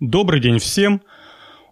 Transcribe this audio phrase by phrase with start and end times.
[0.00, 1.02] Добрый день всем.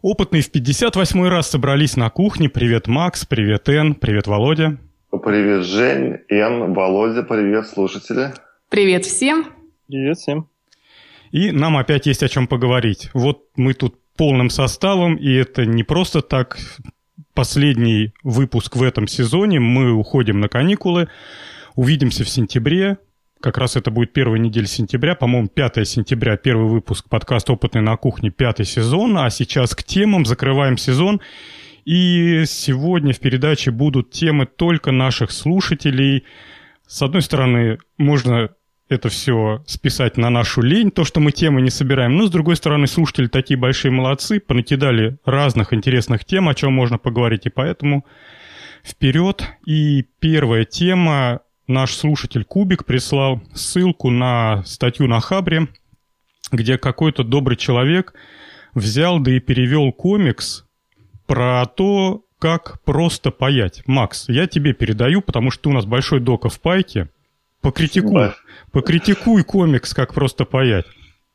[0.03, 2.49] Опытные в 58 раз собрались на кухне.
[2.49, 4.79] Привет, Макс, привет, Эн, привет, Володя.
[5.13, 8.35] Привет, Жень, Эн, Володя, привет, слушатели.
[8.69, 9.47] Привет всем.
[9.87, 10.49] Привет всем.
[11.31, 13.11] И нам опять есть о чем поговорить.
[13.15, 16.59] Вот мы тут полным составом, и это не просто так
[17.33, 19.61] последний выпуск в этом сезоне.
[19.61, 21.09] Мы уходим на каникулы.
[21.77, 22.99] Увидимся в сентябре.
[23.41, 27.97] Как раз это будет первая неделя сентября, по-моему, 5 сентября, первый выпуск подкаста «Опытный на
[27.97, 29.19] кухне», пятый сезон.
[29.19, 31.21] А сейчас к темам, закрываем сезон.
[31.85, 36.25] И сегодня в передаче будут темы только наших слушателей.
[36.87, 38.51] С одной стороны, можно
[38.89, 42.17] это все списать на нашу лень, то, что мы темы не собираем.
[42.17, 46.97] Но, с другой стороны, слушатели такие большие молодцы, понакидали разных интересных тем, о чем можно
[46.97, 48.07] поговорить, и поэтому
[48.83, 49.45] вперед.
[49.67, 55.69] И первая тема наш слушатель Кубик прислал ссылку на статью на Хабре,
[56.53, 58.15] где какой-то добрый человек
[58.75, 60.65] взял да и перевел комикс
[61.27, 63.83] про то, как просто паять.
[63.87, 67.09] Макс, я тебе передаю, потому что ты у нас большой дока в пайке.
[67.63, 68.33] Покритикуй,
[68.71, 70.87] покритикуй комикс, как просто паять.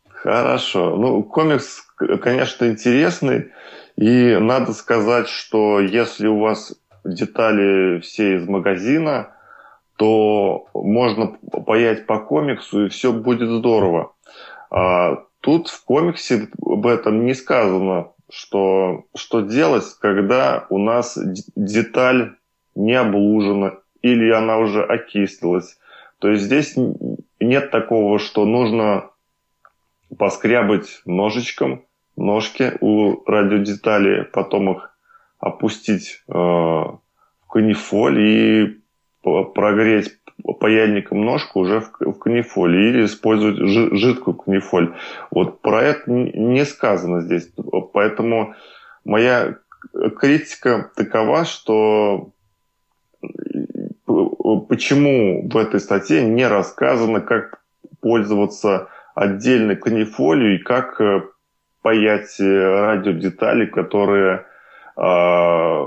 [0.07, 0.95] Хорошо.
[0.95, 1.83] Ну, комикс,
[2.21, 3.49] конечно, интересный.
[3.97, 9.33] И надо сказать, что если у вас детали все из магазина,
[10.01, 14.13] то можно паять по комиксу, и все будет здорово.
[14.71, 21.19] А тут в комиксе об этом не сказано, что, что делать, когда у нас
[21.55, 22.31] деталь
[22.73, 25.77] не облужена или она уже окислилась.
[26.17, 26.75] То есть здесь
[27.39, 29.11] нет такого, что нужно
[30.17, 34.97] поскрябать ножичком ножки у радиодеталей, потом их
[35.37, 36.99] опустить э, в
[37.47, 38.80] канифоль и
[39.21, 40.17] прогреть
[40.59, 44.95] паяльником ножку уже в, в канифоле или использовать жидкую канифоль.
[45.29, 47.51] Вот про это не сказано здесь.
[47.93, 48.55] Поэтому
[49.05, 49.57] моя
[50.19, 52.31] критика такова, что
[54.05, 57.61] почему в этой статье не рассказано, как
[58.01, 61.21] пользоваться отдельной канифолью и как э,
[61.81, 64.45] паять э, радиодетали, которые
[64.97, 65.85] э,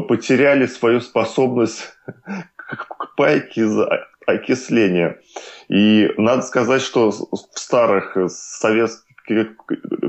[0.00, 1.92] потеряли свою способность
[2.56, 5.20] к пайке из-за окисления.
[5.68, 9.04] И надо сказать, что в старых советских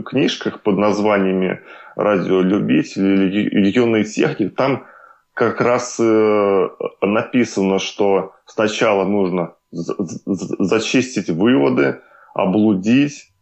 [0.06, 1.62] книжках под названиями
[1.96, 4.86] «Радиолюбитель» или «Юный техник» там
[5.34, 6.70] как раз э,
[7.02, 12.02] написано, что сначала нужно зачистить выводы,
[12.34, 13.34] облудить,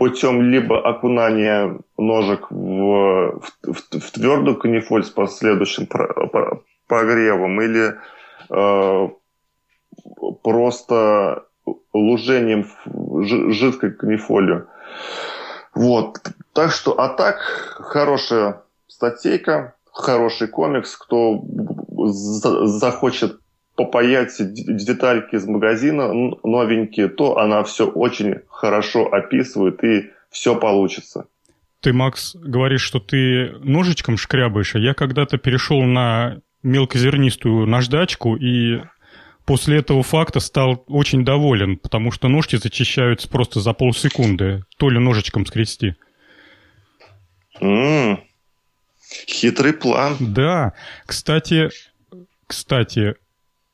[0.00, 5.86] путем либо окунания ножек в, в, в твердую канифоль с последующим
[6.86, 7.98] прогревом, или
[8.48, 9.08] э,
[10.42, 11.44] просто
[11.92, 14.68] лужением в жидкой канифолью.
[15.74, 16.16] Вот.
[16.54, 17.36] Так что, а так,
[17.80, 20.96] хорошая статейка, хороший комикс.
[20.96, 21.44] Кто
[22.64, 23.38] захочет
[23.80, 26.12] попаять детальки из магазина
[26.44, 31.28] новенькие, то она все очень хорошо описывает и все получится.
[31.80, 38.82] Ты, Макс, говоришь, что ты ножичком шкрябаешь, а я когда-то перешел на мелкозернистую наждачку и
[39.46, 44.62] после этого факта стал очень доволен, потому что ножки зачищаются просто за полсекунды.
[44.76, 45.94] То ли ножичком скрести.
[47.62, 48.18] Mm,
[49.26, 50.16] хитрый план.
[50.20, 50.74] Да.
[51.06, 51.70] Кстати,
[52.46, 53.14] кстати,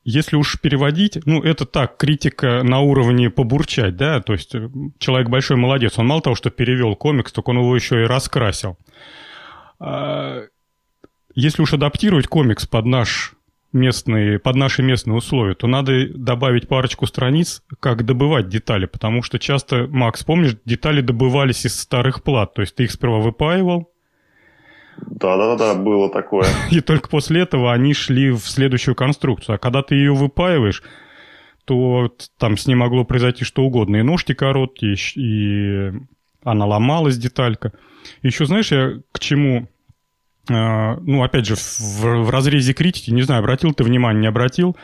[0.08, 5.28] если уж переводить, ну, это так, критика на уровне побурчать, да, то есть э, человек
[5.28, 8.78] большой молодец, он мало того, что перевел комикс, так он его еще и раскрасил.
[9.80, 10.44] А,
[11.34, 13.32] если уж адаптировать комикс под наш
[13.72, 19.40] местные, под наши местные условия, то надо добавить парочку страниц, как добывать детали, потому что
[19.40, 23.90] часто, Макс, помнишь, детали добывались из старых плат, то есть ты их сперва выпаивал,
[24.98, 26.46] да-да-да, было такое.
[26.70, 29.56] И только после этого они шли в следующую конструкцию.
[29.56, 30.82] А когда ты ее выпаиваешь,
[31.64, 33.96] то там с ней могло произойти что угодно.
[33.96, 35.92] И ножки короткие, и
[36.44, 37.72] она ломалась, деталька.
[38.22, 39.68] Еще знаешь, я к чему...
[40.48, 44.76] А, ну, опять же, в, в разрезе критики, не знаю, обратил ты внимание, не обратил,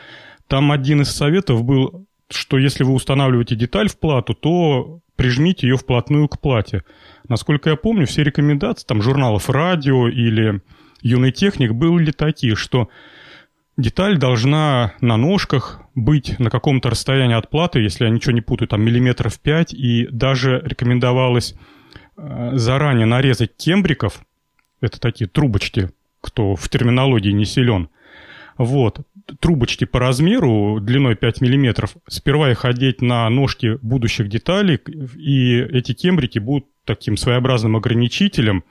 [0.47, 5.77] там один из советов был, что если вы устанавливаете деталь в плату, то прижмите ее
[5.77, 6.83] вплотную к плате.
[7.29, 10.61] Насколько я помню, все рекомендации там журналов «Радио» или
[11.01, 12.89] «Юный техник» были такие, что
[13.77, 18.67] деталь должна на ножках быть на каком-то расстоянии от платы, если я ничего не путаю,
[18.67, 21.55] там миллиметров 5, и даже рекомендовалось
[22.17, 24.21] э, заранее нарезать тембриков,
[24.81, 25.91] это такие трубочки,
[26.21, 27.89] кто в терминологии не силен,
[28.57, 28.99] Вот.
[29.39, 34.79] Трубочки по размеру, длиной 5 мм, сперва их одеть на ножки будущих деталей,
[35.17, 38.63] и эти кембрики будут таким своеобразным ограничителем,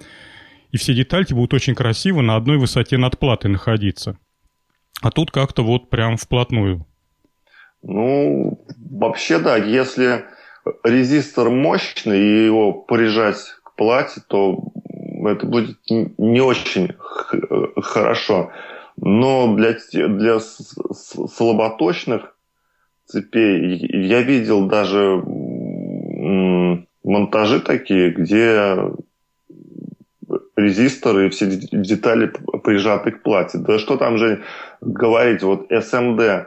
[0.70, 4.18] и все детальки будут очень красиво на одной высоте над платой находиться.
[5.00, 6.86] А тут как-то вот прям вплотную.
[7.82, 10.24] Ну, вообще да, если
[10.84, 14.58] резистор мощный и его прижать к плате, то
[15.26, 16.92] это будет не очень
[17.82, 18.52] хорошо.
[18.96, 22.34] Но для, для слаботочных
[23.06, 25.22] цепей я видел даже
[27.02, 28.92] монтажи такие, где
[30.56, 33.58] резисторы и все детали прижаты к плате.
[33.58, 34.42] Да что там же
[34.80, 36.46] говорить, вот SMD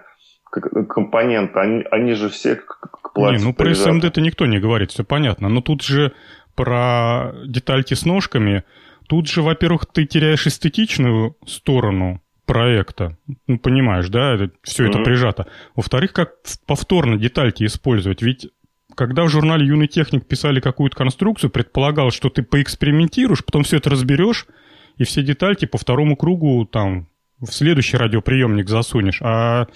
[0.88, 5.03] компоненты, они, они же все к плате Не, ну про SMD-то никто не говорит, все
[5.03, 5.50] понятно.
[5.50, 6.13] Но тут же
[6.56, 8.63] про детальки с ножками,
[9.07, 13.18] тут же, во-первых, ты теряешь эстетичную сторону проекта.
[13.47, 15.47] Ну, понимаешь, да, все это прижато.
[15.75, 18.21] Во-вторых, как повторно детальки использовать?
[18.21, 18.47] Ведь
[18.95, 23.89] когда в журнале «Юный техник» писали какую-то конструкцию, предполагал, что ты поэкспериментируешь, потом все это
[23.89, 24.47] разберешь,
[24.97, 27.07] и все детальки по второму кругу там
[27.39, 29.21] в следующий радиоприемник засунешь.
[29.21, 29.68] А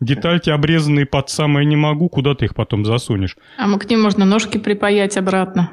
[0.00, 3.36] детальки, обрезанные под самое не могу, куда ты их потом засунешь?
[3.58, 5.72] А мы к ним можно ножки припаять обратно.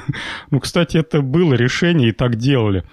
[0.50, 2.84] ну, кстати, это было решение, и так делали.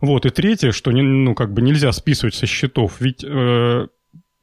[0.00, 3.00] Вот, и третье, что ну, как бы нельзя списывать со счетов.
[3.00, 3.86] Ведь э,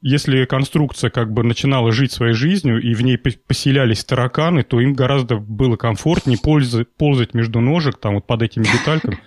[0.00, 4.94] если конструкция как бы начинала жить своей жизнью, и в ней поселялись тараканы, то им
[4.94, 9.18] гораздо было комфортнее ползать, ползать между ножек, там вот под этими детальками.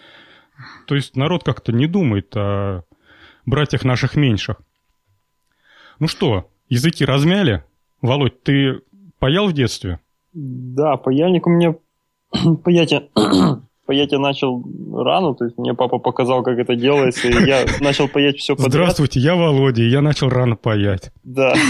[0.85, 2.83] То есть народ как-то не думает о
[3.45, 4.57] братьях наших меньших.
[5.99, 7.63] Ну что, языки размяли?
[8.01, 8.81] Володь, ты
[9.17, 9.99] паял в детстве?
[10.33, 11.75] Да, паяльник у меня
[12.63, 12.93] паять
[13.87, 14.63] паять я начал
[14.93, 18.71] рано, то есть мне папа показал, как это делается, и я начал паять все подряд.
[18.71, 21.11] Здравствуйте, я Володя, и я начал рано паять.
[21.23, 21.55] Да.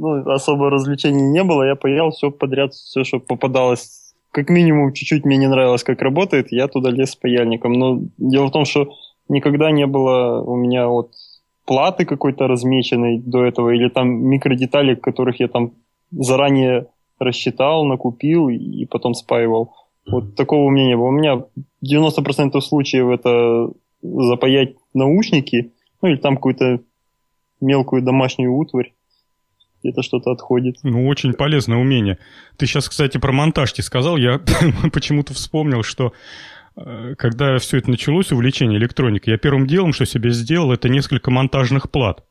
[0.00, 4.14] Ну, особо развлечений не было, я паял все подряд, все, что попадалось.
[4.30, 7.72] Как минимум, чуть-чуть мне не нравилось, как работает, я туда лез с паяльником.
[7.72, 8.92] Но дело в том, что
[9.28, 11.10] никогда не было у меня вот
[11.66, 15.72] платы какой-то размеченной до этого, или там микродеталей, которых я там
[16.12, 16.86] заранее
[17.18, 19.74] рассчитал, накупил и потом спаивал.
[20.10, 21.06] Вот такого у меня не было.
[21.06, 21.44] У меня
[21.84, 23.70] 90% случаев это
[24.02, 25.72] запаять наушники,
[26.02, 26.80] ну или там какую-то
[27.60, 28.92] мелкую домашнюю утварь.
[29.82, 30.76] Где-то что-то отходит.
[30.82, 32.18] Ну, очень полезное умение.
[32.56, 34.16] Ты сейчас, кстати, про монтажки сказал.
[34.16, 34.40] Я
[34.92, 36.12] почему-то вспомнил, что
[36.76, 41.30] э, когда все это началось, увлечение электроникой, я первым делом, что себе сделал, это несколько
[41.30, 42.24] монтажных плат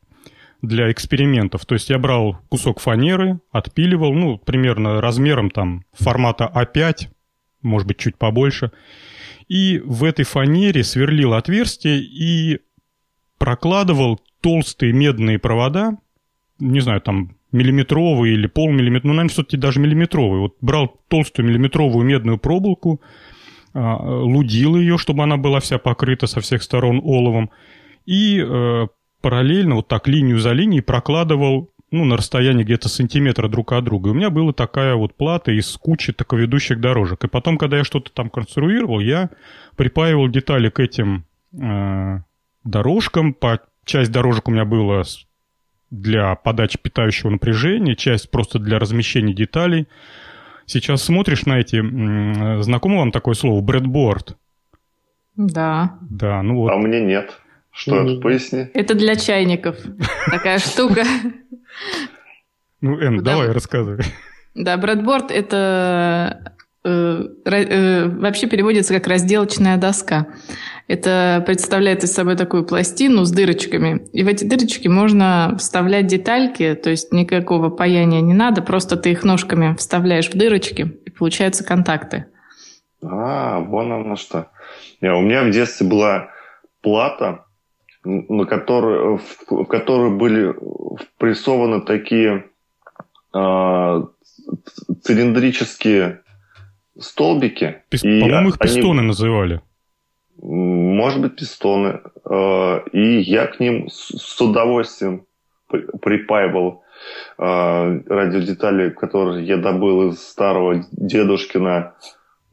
[0.61, 1.65] для экспериментов.
[1.65, 7.07] То есть я брал кусок фанеры, отпиливал, ну, примерно размером там формата А5,
[7.61, 8.71] может быть, чуть побольше.
[9.47, 12.59] И в этой фанере сверлил отверстие и
[13.37, 15.97] прокладывал толстые медные провода,
[16.59, 20.41] не знаю, там миллиметровые или полмиллиметровые, ну, наверное, все-таки даже миллиметровые.
[20.41, 23.01] Вот брал толстую миллиметровую медную проволоку,
[23.73, 27.51] а, лудил ее, чтобы она была вся покрыта со всех сторон оловом,
[28.05, 28.87] и э,
[29.21, 34.09] параллельно вот так линию за линией прокладывал ну, на расстоянии где-то сантиметра друг от друга.
[34.09, 37.23] И у меня была такая вот плата из кучи таковедущих дорожек.
[37.23, 39.29] И потом, когда я что-то там конструировал, я
[39.75, 42.19] припаивал детали к этим э,
[42.63, 43.33] дорожкам.
[43.33, 45.03] По, часть дорожек у меня была
[45.89, 49.87] для подачи питающего напряжения, часть просто для размещения деталей.
[50.65, 51.77] Сейчас смотришь на эти...
[51.77, 53.61] Э, знакомо вам такое слово?
[53.61, 54.37] Брэдборд?
[55.37, 55.97] Да.
[56.01, 56.71] Да, ну вот.
[56.71, 57.39] А мне нет.
[57.77, 58.19] Что это?
[58.19, 58.67] Поясни.
[58.73, 59.77] Это для чайников.
[60.31, 61.03] Такая штука.
[62.81, 64.03] Ну, Эн, давай, рассказывай.
[64.55, 70.27] Да, брэдборд– это э, э, вообще переводится как разделочная доска.
[70.87, 74.07] Это представляет из собой такую пластину с дырочками.
[74.11, 79.11] И в эти дырочки можно вставлять детальки, то есть никакого паяния не надо, просто ты
[79.11, 82.25] их ножками вставляешь в дырочки, и получаются контакты.
[83.03, 84.49] А, вон оно что.
[85.01, 86.29] Не, у меня в детстве была
[86.81, 87.45] плата,
[88.03, 90.53] на который, в, в который были
[90.97, 92.45] впрессованы такие
[93.33, 94.01] э,
[95.01, 96.21] цилиндрические
[96.99, 97.83] столбики.
[97.89, 99.61] Пис, по-моему, их пистоны они, называли.
[100.41, 101.99] Может быть, пистоны.
[102.29, 105.25] Э, и я к ним с, с удовольствием
[105.67, 106.83] припаивал
[107.37, 107.43] э,
[108.07, 111.93] радиодетали, которые я добыл из старого дедушкина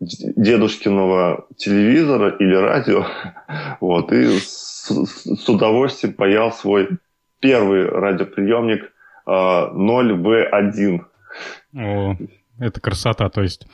[0.05, 3.07] дедушкиного телевизора или радио.
[3.81, 4.91] Вот, и с,
[5.49, 6.89] удовольствием паял свой
[7.41, 8.93] первый радиоприемник
[9.27, 11.01] 0В1.
[11.77, 12.17] А, О,
[12.59, 13.67] это красота, то есть.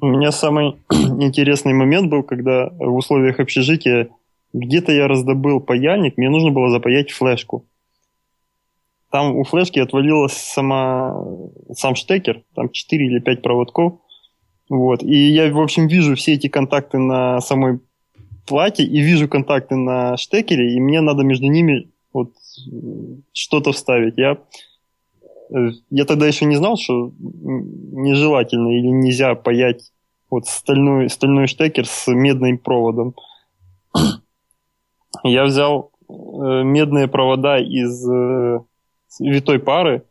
[0.00, 4.08] У меня самый интересный момент был, когда в условиях общежития
[4.52, 7.66] где-то я раздобыл паяльник, мне нужно было запаять флешку.
[9.10, 11.16] Там у флешки отвалилась сама,
[11.72, 14.00] сам штекер, там 4 или 5 проводков.
[14.68, 15.02] Вот.
[15.02, 17.80] И я, в общем, вижу все эти контакты на самой
[18.46, 22.32] плате и вижу контакты на штекере, и мне надо между ними вот
[23.32, 24.16] что-то вставить.
[24.16, 24.38] Я,
[25.90, 29.92] я тогда еще не знал, что нежелательно или нельзя паять
[30.30, 33.14] вот стальной, стальной штекер с медным проводом.
[35.22, 38.58] Я взял э, медные провода из э,
[39.20, 40.04] витой пары,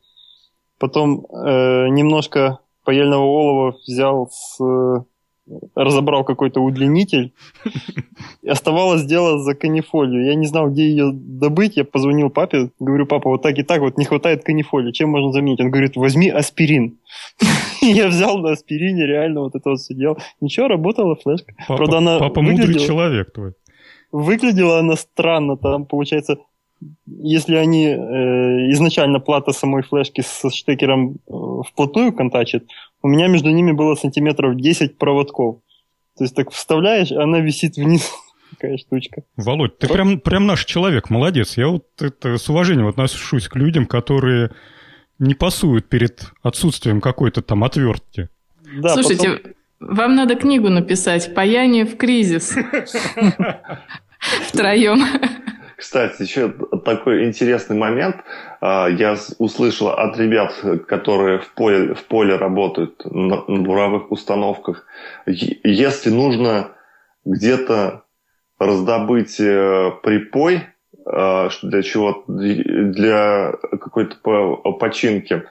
[0.79, 4.59] потом э, немножко паяльного олова взял с
[5.75, 7.33] разобрал какой-то удлинитель.
[8.41, 10.25] И оставалось дело за канифолию.
[10.25, 11.77] Я не знал, где ее добыть.
[11.77, 14.91] Я позвонил папе, говорю, папа, вот так и так вот не хватает канифолии.
[14.91, 15.59] Чем можно заменить?
[15.59, 16.99] Он говорит, возьми аспирин.
[17.81, 20.17] Я взял на аспирине, реально вот это вот все делал.
[20.39, 21.53] Ничего, работала флешка.
[21.67, 23.53] Папа, Правда, она папа мудрый человек твой.
[24.11, 25.57] Выглядела она странно.
[25.57, 26.37] Там, получается,
[27.05, 27.95] если они э,
[28.71, 31.33] изначально плата самой флешки со штекером э,
[31.67, 32.67] вплотную контачит,
[33.01, 35.57] у меня между ними было сантиметров 10 проводков.
[36.17, 38.11] То есть так вставляешь, она висит вниз.
[38.51, 39.23] Такая штучка.
[39.35, 41.57] Володь, ты прям, прям наш человек, молодец.
[41.57, 44.51] Я вот это с уважением отношусь к людям, которые
[45.19, 48.29] не пасуют перед отсутствием какой-то там отвертки.
[48.81, 49.53] Да, Слушайте, потом...
[49.79, 52.55] вам надо книгу написать «Паяние в кризис».
[54.47, 55.03] Втроем.
[55.83, 56.47] Кстати, еще
[56.85, 58.15] такой интересный момент.
[58.61, 60.53] А, я услышал от ребят,
[60.87, 64.85] которые в поле, в поле работают на буровых установках,
[65.25, 66.71] если нужно
[67.25, 68.03] где-то
[68.59, 70.61] раздобыть э, припой,
[71.05, 74.15] а, для чего для какой-то
[74.79, 75.43] починки,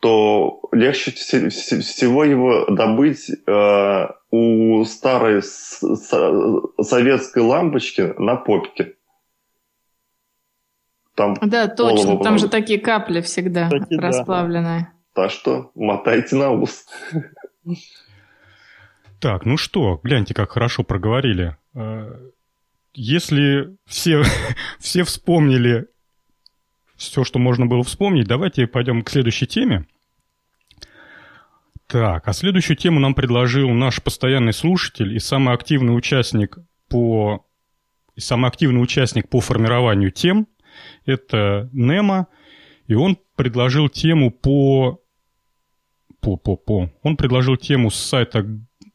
[0.00, 8.95] то легче всего его добыть э, у старой советской лампочки на попке.
[11.16, 12.18] Там да, точно.
[12.18, 14.80] Там же такие капли всегда Кстати, расплавленные.
[15.14, 15.22] Да.
[15.22, 16.86] Так что мотайте на ус.
[19.18, 21.56] Так, ну что, гляньте, как хорошо проговорили.
[21.74, 22.14] Э,
[22.92, 24.22] если все,
[24.78, 25.88] все вспомнили
[26.96, 29.86] все, что можно было вспомнить, давайте пойдем к следующей теме.
[31.86, 36.58] Так, а следующую тему нам предложил наш постоянный слушатель и самый активный участник
[36.88, 37.46] по
[38.16, 40.46] и самый активный участник по формированию тем
[41.04, 42.26] это Немо,
[42.86, 45.00] и он предложил тему по...
[46.20, 46.90] По, по, по.
[47.02, 48.44] Он предложил тему с сайта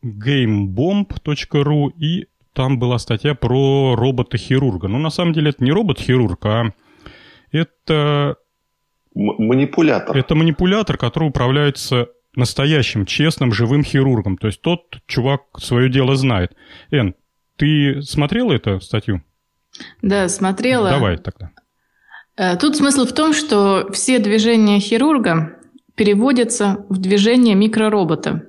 [0.04, 4.88] gamebomb.ru, и там была статья про робота-хирурга.
[4.88, 6.74] Но на самом деле это не робот-хирург, а
[7.52, 8.36] это...
[9.14, 10.18] Манипулятор.
[10.18, 14.38] Это манипулятор, который управляется настоящим, честным, живым хирургом.
[14.38, 16.56] То есть тот чувак свое дело знает.
[16.92, 17.16] Эн,
[17.58, 19.22] ты смотрела эту статью?
[20.02, 20.90] Да, смотрела.
[20.90, 21.52] Давай тогда.
[22.42, 25.58] Э, тут смысл в том, что все движения хирурга
[25.94, 28.48] переводятся в движение микроробота.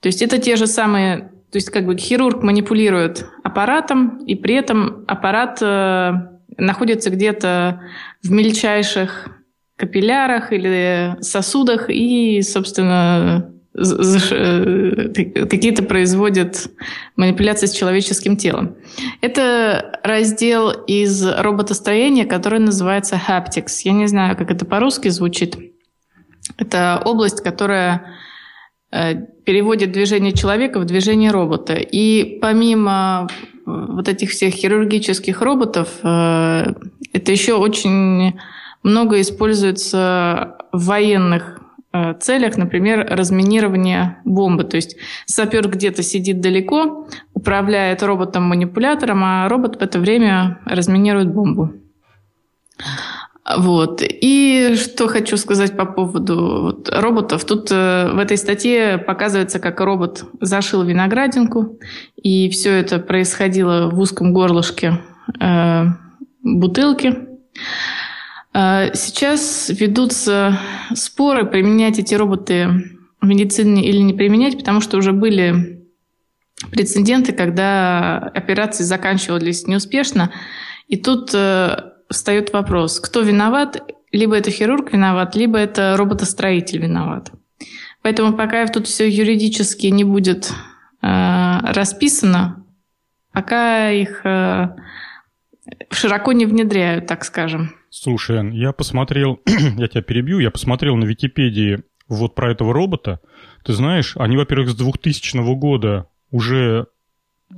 [0.00, 4.54] То есть это те же самые, то есть как бы хирург манипулирует аппаратом, и при
[4.54, 6.12] этом аппарат э,
[6.56, 7.82] находится где-то
[8.22, 9.28] в мельчайших
[9.76, 16.68] капиллярах или сосудах и, собственно, какие-то производят
[17.16, 18.76] манипуляции с человеческим телом.
[19.20, 23.80] Это раздел из роботостроения, который называется Haptics.
[23.82, 25.58] Я не знаю, как это по-русски звучит.
[26.56, 28.14] Это область, которая
[28.92, 31.74] э, переводит движение человека в движение робота.
[31.74, 33.26] И помимо
[33.66, 36.74] вот этих всех хирургических роботов, э,
[37.12, 38.38] это еще очень
[38.84, 41.63] много используется в военных Э,
[42.20, 44.64] целях, например, разминирование бомбы.
[44.64, 44.96] То есть
[45.26, 51.72] сапер где-то сидит далеко, управляет роботом-манипулятором, а робот в это время разминирует бомбу.
[53.56, 54.02] Вот.
[54.02, 57.44] И что хочу сказать по поводу вот, роботов.
[57.44, 61.78] Тут э, в этой статье показывается, как робот зашил виноградинку,
[62.16, 64.98] и все это происходило в узком горлышке
[65.40, 65.84] э,
[66.42, 67.28] бутылки.
[68.56, 70.60] А, сейчас ведутся
[70.94, 72.68] споры, применять эти роботы
[73.20, 75.84] в медицине или не применять, потому что уже были
[76.70, 80.32] прецеденты, когда операции заканчивались неуспешно.
[80.86, 81.76] И тут э,
[82.08, 83.82] встает вопрос, кто виноват?
[84.12, 87.32] Либо это хирург виноват, либо это роботостроитель виноват.
[88.02, 90.52] Поэтому пока тут все юридически не будет
[91.02, 92.64] э, расписано,
[93.32, 94.68] пока их э,
[95.90, 97.74] широко не внедряют, так скажем.
[97.90, 103.20] Слушай, я посмотрел, я тебя перебью, я посмотрел на Википедии вот про этого робота.
[103.64, 106.86] Ты знаешь, они, во-первых, с 2000 года уже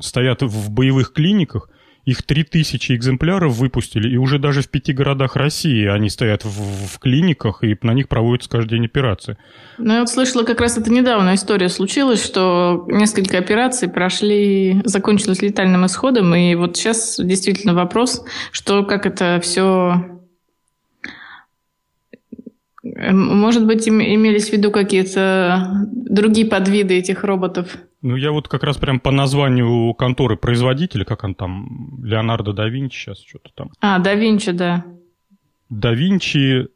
[0.01, 1.71] стоят в боевых клиниках,
[2.07, 6.99] их 3000 экземпляров выпустили, и уже даже в пяти городах России они стоят в, в
[7.01, 9.37] клиниках, и на них проводятся каждый день операции.
[9.77, 15.43] Ну, я вот слышала, как раз это недавно история случилась, что несколько операций прошли, закончились
[15.43, 20.17] летальным исходом, и вот сейчас действительно вопрос, что как это все
[22.89, 27.77] может быть, имелись в виду какие-то другие подвиды этих роботов?
[28.07, 32.69] Ну, я вот как раз прям по названию конторы производителя, как он там, Леонардо да
[32.69, 33.71] Винчи сейчас что-то там.
[33.81, 34.85] А, да Винчи, да.
[35.71, 36.69] Да Винчи,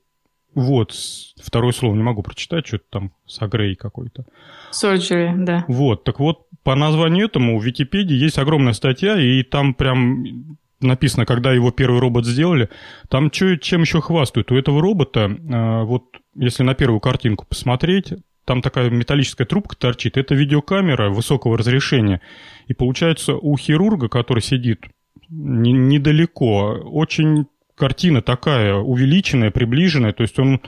[0.57, 0.93] вот,
[1.41, 4.25] второе слово не могу прочитать, что-то там Сагрей какой-то.
[4.73, 5.65] Surgery, да.
[5.69, 11.27] Вот, так вот, по названию этому в Википедии есть огромная статья, и там прям написано,
[11.27, 12.71] когда его первый робот сделали,
[13.09, 14.51] там чё, чем еще хвастают.
[14.51, 18.15] У этого робота, э, вот если на первую картинку посмотреть,
[18.50, 20.16] там такая металлическая трубка торчит.
[20.16, 22.21] Это видеокамера высокого разрешения.
[22.66, 24.87] И получается, у хирурга, который сидит
[25.28, 30.12] не, недалеко, очень картина такая увеличенная, приближенная.
[30.12, 30.61] То есть он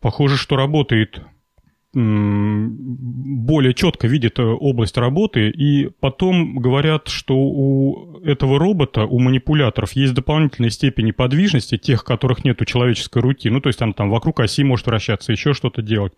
[0.00, 1.22] похоже, что работает
[1.94, 9.92] более четко видит э, область работы, и потом говорят, что у этого робота, у манипуляторов
[9.92, 13.48] есть дополнительные степени подвижности, тех, которых нет у человеческой руки.
[13.48, 16.14] Ну, то есть она там вокруг оси может вращаться, еще что-то делать.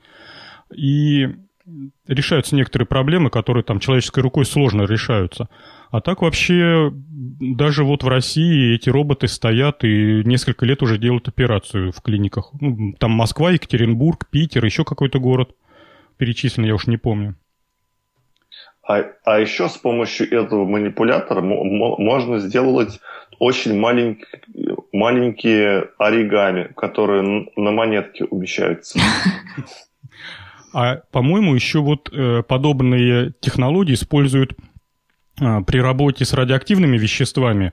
[0.75, 1.29] И
[2.07, 5.49] решаются некоторые проблемы, которые там человеческой рукой сложно решаются.
[5.91, 11.29] А так вообще даже вот в России эти роботы стоят и несколько лет уже делают
[11.29, 12.53] операцию в клиниках.
[12.61, 15.51] Ну, там Москва, Екатеринбург, Питер, еще какой-то город–
[16.17, 17.37] перечислены, я уж не помню.
[18.87, 23.01] А, а еще с помощью этого манипулятора можно сделать
[23.39, 24.29] очень маленькие,
[24.93, 28.99] маленькие оригами, которые на монетке умещаются.
[30.73, 34.53] А, по-моему, еще вот э, подобные технологии используют
[35.41, 37.73] э, при работе с радиоактивными веществами.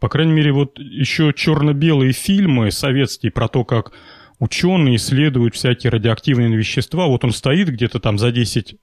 [0.00, 3.92] По крайней мере, вот еще черно-белые фильмы советские про то, как
[4.38, 7.06] ученые исследуют всякие радиоактивные вещества.
[7.06, 8.76] Вот он стоит где-то там за 10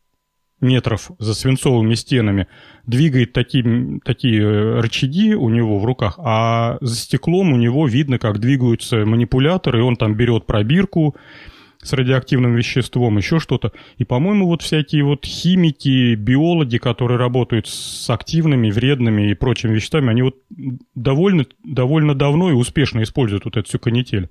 [0.62, 2.48] метров за свинцовыми стенами,
[2.86, 8.20] двигает такие, такие э, рычаги у него в руках, а за стеклом у него видно,
[8.20, 11.16] как двигаются манипуляторы, и он там берет пробирку
[11.82, 13.72] с радиоактивным веществом, еще что-то.
[13.98, 20.10] И, по-моему, вот всякие вот химики, биологи, которые работают с активными, вредными и прочими веществами,
[20.10, 20.38] они вот
[20.96, 24.30] довольно, довольно давно и успешно используют вот эту всю канитель.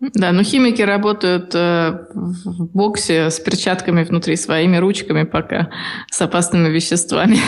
[0.00, 5.70] Да, но химики работают э, в боксе с перчатками внутри, своими ручками пока,
[6.10, 7.38] с опасными веществами.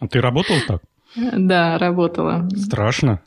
[0.00, 0.80] А ты работал так?
[1.16, 2.48] Да, работала.
[2.54, 3.20] Страшно?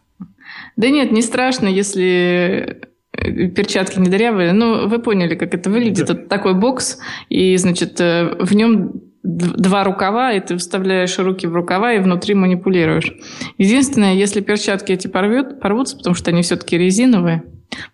[0.78, 4.54] Да нет, не страшно, если э, перчатки не дырявые.
[4.54, 6.08] Ну, вы поняли, как это выглядит.
[6.08, 6.14] Да.
[6.14, 11.54] Это такой бокс, и, значит, э, в нем два рукава, и ты вставляешь руки в
[11.54, 13.14] рукава и внутри манипулируешь.
[13.58, 17.44] Единственное, если перчатки эти порвет, порвутся, потому что они все-таки резиновые,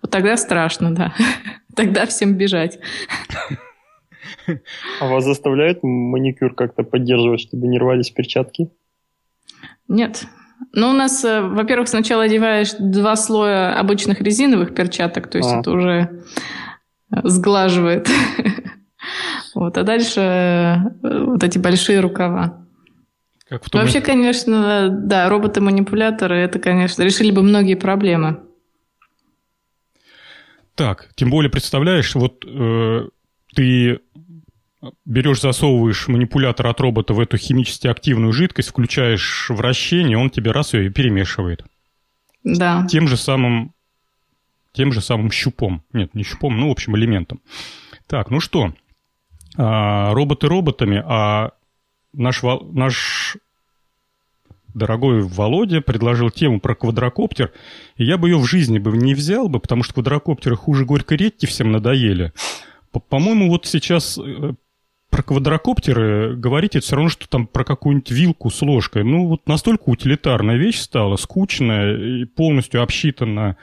[0.02, 1.14] вот тогда страшно, да.
[1.76, 2.80] Тогда всем бежать.
[5.00, 8.72] А вас заставляет маникюр как-то поддерживать, чтобы не рвались перчатки?
[9.88, 10.26] Нет.
[10.74, 15.60] Ну, у нас, э, во-первых, сначала одеваешь два слоя обычных резиновых перчаток, то есть а.
[15.60, 16.24] это уже
[17.12, 18.10] э, сглаживает.
[19.56, 22.68] Вот, а дальше э, вот эти большие рукава.
[23.48, 23.82] Как в том...
[23.82, 28.47] Вообще, конечно, да, роботы-манипуляторы, это, конечно, решили бы многие проблемы.
[30.78, 33.10] Так, тем более, представляешь, вот э,
[33.56, 34.00] ты
[35.06, 40.76] берешь, засовываешь манипулятор от робота в эту химически активную жидкость, включаешь вращение, он тебе раз
[40.76, 41.66] ее и перемешивает.
[42.44, 42.86] Да.
[42.88, 43.74] Тем же самым,
[44.72, 45.84] тем же самым щупом.
[45.94, 47.42] Нет, не щупом, ну, в общем, элементом.
[48.06, 48.72] Так, ну что,
[49.58, 51.54] а, роботы роботами, а
[52.14, 53.38] наш, наш
[54.78, 57.52] дорогой Володя предложил тему про квадрокоптер,
[57.96, 61.16] и я бы ее в жизни бы не взял бы, потому что квадрокоптеры хуже горько
[61.16, 62.32] редьки всем надоели.
[63.10, 64.54] По-моему, вот сейчас э,
[65.10, 69.04] про квадрокоптеры говорить, это все равно, что там про какую-нибудь вилку с ложкой.
[69.04, 73.58] Ну, вот настолько утилитарная вещь стала, скучная и полностью обсчитана.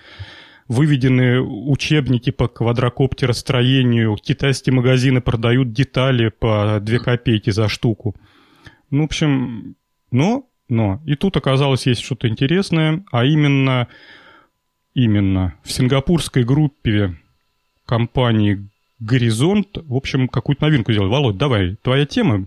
[0.66, 8.16] Выведены учебники по квадрокоптеростроению, китайские магазины продают детали по 2 копейки за штуку.
[8.90, 9.76] Ну, в общем,
[10.10, 13.88] но но и тут оказалось есть что-то интересное, а именно,
[14.94, 17.16] именно в сингапурской группе
[17.86, 21.10] компании «Горизонт», в общем, какую-то новинку сделали.
[21.10, 22.46] Володь, давай, твоя тема?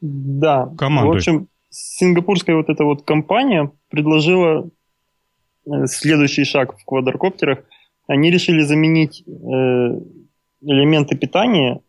[0.00, 0.70] Да.
[0.78, 1.14] Командуй.
[1.14, 4.68] В общем, сингапурская вот эта вот компания предложила
[5.66, 7.64] э, следующий шаг в квадрокоптерах.
[8.06, 9.30] Они решили заменить э,
[10.62, 11.80] элементы питания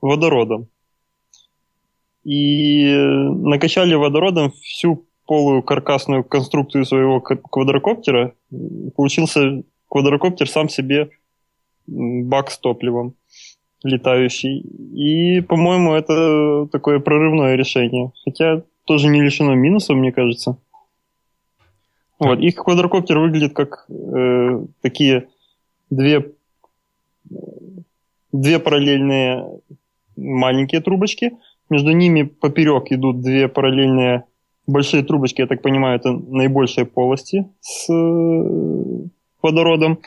[0.00, 0.68] водородом
[2.24, 8.34] и накачали водородом всю полую каркасную конструкцию своего квадрокоптера,
[8.96, 11.10] получился квадрокоптер сам себе
[11.86, 13.14] бак с топливом
[13.82, 14.60] летающий.
[14.60, 18.12] И, по-моему, это такое прорывное решение.
[18.24, 20.58] Хотя тоже не лишено минусов, мне кажется.
[22.18, 22.38] Вот.
[22.40, 25.28] Их квадрокоптер выглядит как э, такие
[25.88, 26.32] две,
[28.32, 29.60] две параллельные
[30.16, 31.32] маленькие трубочки.
[31.70, 34.24] Между ними поперек идут две параллельные
[34.66, 39.08] большие трубочки, я так понимаю, это наибольшие полости с э,
[39.42, 40.00] водородом.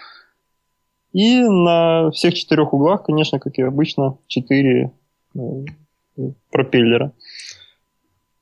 [1.13, 4.91] И на всех четырех углах, конечно, как и обычно, четыре
[5.35, 5.39] э,
[6.51, 7.13] пропеллера.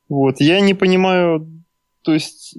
[0.10, 0.40] Вот.
[0.40, 1.48] Я не понимаю,
[2.02, 2.58] то есть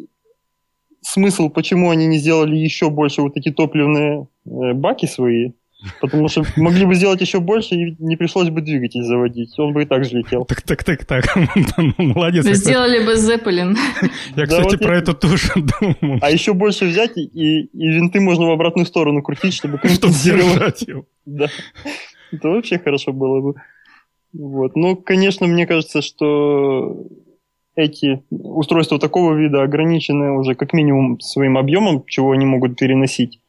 [1.00, 5.52] смысл, почему они не сделали еще больше вот эти топливные э, баки свои,
[6.00, 9.58] Потому что могли бы сделать еще больше, и не пришлось бы двигатель заводить.
[9.58, 10.44] Он бы и так взлетел.
[10.44, 11.24] Так, так, так, так.
[11.98, 12.46] Молодец.
[12.46, 13.76] Сделали бы Зеппелин.
[14.36, 16.18] Я, кстати, про это тоже думал.
[16.20, 21.04] А еще больше взять, и, винты можно в обратную сторону крутить, чтобы Чтобы держать его.
[21.26, 21.48] Да.
[22.30, 23.54] Это вообще хорошо было бы.
[24.32, 24.76] Вот.
[24.76, 27.06] Ну, конечно, мне кажется, что
[27.74, 33.40] эти устройства такого вида ограничены уже как минимум своим объемом, чего они могут переносить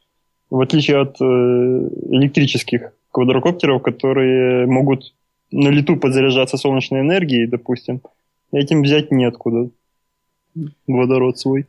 [0.53, 5.15] в отличие от э, электрических квадрокоптеров, которые могут
[5.51, 8.01] на лету подзаряжаться солнечной энергией, допустим,
[8.51, 9.71] этим взять неоткуда
[10.85, 11.65] водород свой.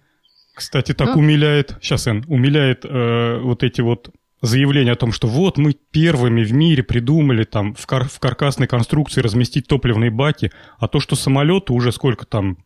[0.55, 1.23] Кстати, так ну.
[1.23, 4.11] умиляет, сейчас, Эн, умиляет э, вот эти вот
[4.43, 8.67] заявления о том, что вот мы первыми в мире придумали там в, кар в каркасной
[8.67, 12.59] конструкции разместить топливные баки, а то, что самолеты уже сколько там,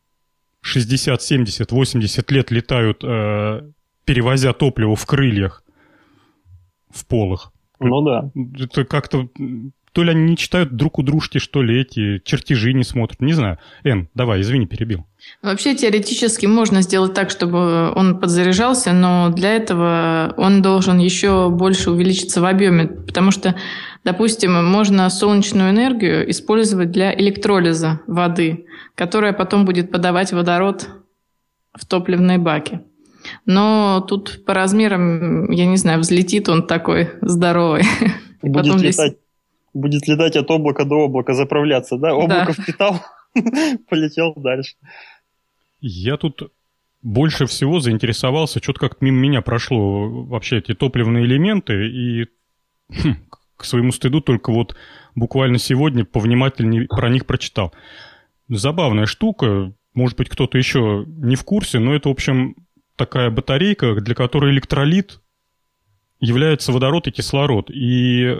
[0.63, 3.71] 60, 70, 80 лет летают, э,
[4.05, 5.63] перевозя топливо в крыльях,
[6.91, 7.53] в полах.
[7.81, 8.31] Ну да.
[8.59, 9.29] Это как-то...
[9.93, 13.21] То ли они не читают друг у дружки, что ли, эти чертежи не смотрят.
[13.21, 13.59] Не знаю.
[13.83, 15.07] Эн, давай, извини, перебил.
[15.43, 21.91] Вообще теоретически можно сделать так, чтобы он подзаряжался, но для этого он должен еще больше
[21.91, 23.57] увеличиться в объеме, потому что,
[24.05, 30.89] допустим, можно солнечную энергию использовать для электролиза воды, которая потом будет подавать водород
[31.73, 32.81] в топливные баки.
[33.47, 37.83] Но тут по размерам, я не знаю, взлетит он такой здоровый.
[38.43, 39.17] Будет Потом летать, здесь...
[39.75, 42.15] будет летать от облака до облака, заправляться, да?
[42.15, 42.63] Облако да.
[42.63, 43.03] впитал,
[43.89, 44.77] полетел дальше.
[45.81, 46.53] Я тут
[47.03, 52.27] больше всего заинтересовался, что-то как мимо меня прошло вообще эти топливные элементы, и
[52.91, 53.17] хм,
[53.57, 54.77] к своему стыду только вот
[55.15, 57.75] буквально сегодня повнимательнее про них прочитал.
[58.49, 62.55] Забавная штука, может быть, кто-то еще не в курсе, но это, в общем,
[62.99, 65.21] такая батарейка, для которой электролит
[66.21, 67.71] является водород и кислород.
[67.71, 68.37] И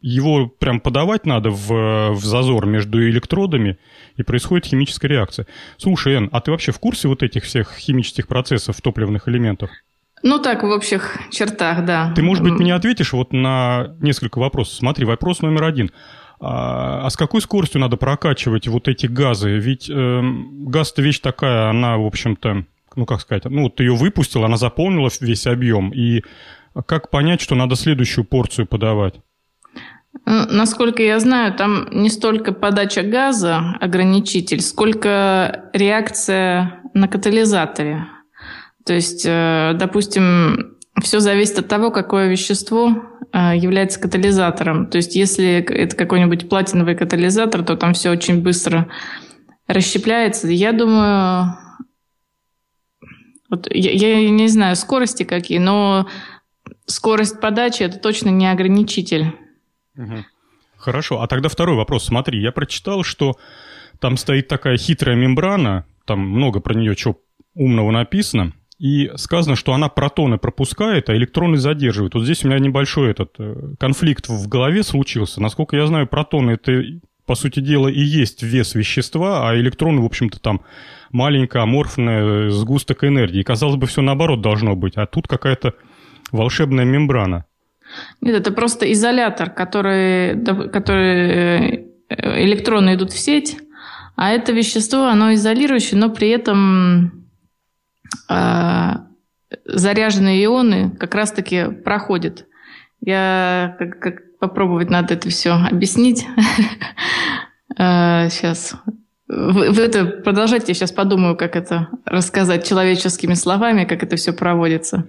[0.00, 3.78] его прям подавать надо в, в зазор между электродами,
[4.16, 5.46] и происходит химическая реакция.
[5.78, 9.70] Слушай, Эн, а ты вообще в курсе вот этих всех химических процессов в топливных элементах?
[10.22, 12.12] Ну так, в общих чертах, да.
[12.14, 14.74] Ты, может быть, мне ответишь вот на несколько вопросов.
[14.74, 15.90] Смотри, вопрос номер один.
[16.38, 19.56] А, а с какой скоростью надо прокачивать вот эти газы?
[19.56, 24.44] Ведь э, газ-то вещь такая, она, в общем-то, ну, как сказать, ну, вот ее выпустил,
[24.44, 26.22] она заполнила весь объем, и
[26.86, 29.14] как понять, что надо следующую порцию подавать?
[30.26, 38.06] Насколько я знаю, там не столько подача газа ограничитель, сколько реакция на катализаторе.
[38.86, 42.94] То есть, э, допустим, все зависит от того, какое вещество
[43.32, 44.86] э, является катализатором.
[44.86, 48.88] То есть, если это какой-нибудь платиновый катализатор, то там все очень быстро
[49.66, 50.48] расщепляется.
[50.48, 51.56] Я думаю,
[53.56, 56.08] вот я, я не знаю скорости какие, но
[56.86, 59.32] скорость подачи это точно не ограничитель.
[60.76, 62.04] Хорошо, а тогда второй вопрос.
[62.04, 63.36] Смотри, я прочитал, что
[64.00, 67.18] там стоит такая хитрая мембрана, там много про нее чего
[67.54, 72.14] умного написано, и сказано, что она протоны пропускает, а электроны задерживает.
[72.14, 75.40] Вот здесь у меня небольшой этот э, конфликт в голове случился.
[75.40, 76.82] Насколько я знаю, протоны это,
[77.24, 80.62] по сути дела, и есть вес вещества, а электроны, в общем-то, там
[81.14, 83.42] маленькая аморфная сгусток энергии.
[83.42, 85.74] Казалось бы, все наоборот должно быть, а тут какая-то
[86.32, 87.46] волшебная мембрана.
[88.20, 90.36] Нет, это просто изолятор, который,
[90.70, 93.58] который э, электроны идут в сеть,
[94.16, 97.28] а это вещество, оно изолирующее, но при этом
[98.28, 98.90] э,
[99.66, 102.46] заряженные ионы как раз-таки проходят.
[103.00, 106.26] Я как, как попробовать надо это все объяснить.
[107.76, 108.90] Сейчас э,
[109.26, 114.32] вы, вы это продолжайте, я сейчас подумаю, как это рассказать человеческими словами, как это все
[114.32, 115.06] проводится.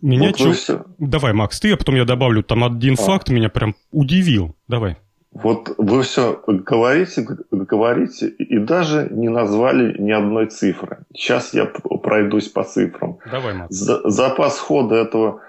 [0.00, 0.52] Меня вот чё...
[0.52, 0.84] все...
[0.98, 3.02] Давай, Макс, ты, а потом я добавлю там один а.
[3.02, 4.56] факт, меня прям удивил.
[4.66, 4.96] Давай.
[5.32, 10.98] Вот вы все говорите, говорите и даже не назвали ни одной цифры.
[11.14, 13.18] Сейчас я пройдусь по цифрам.
[13.30, 13.74] Давай, Макс.
[13.74, 15.40] Запас хода этого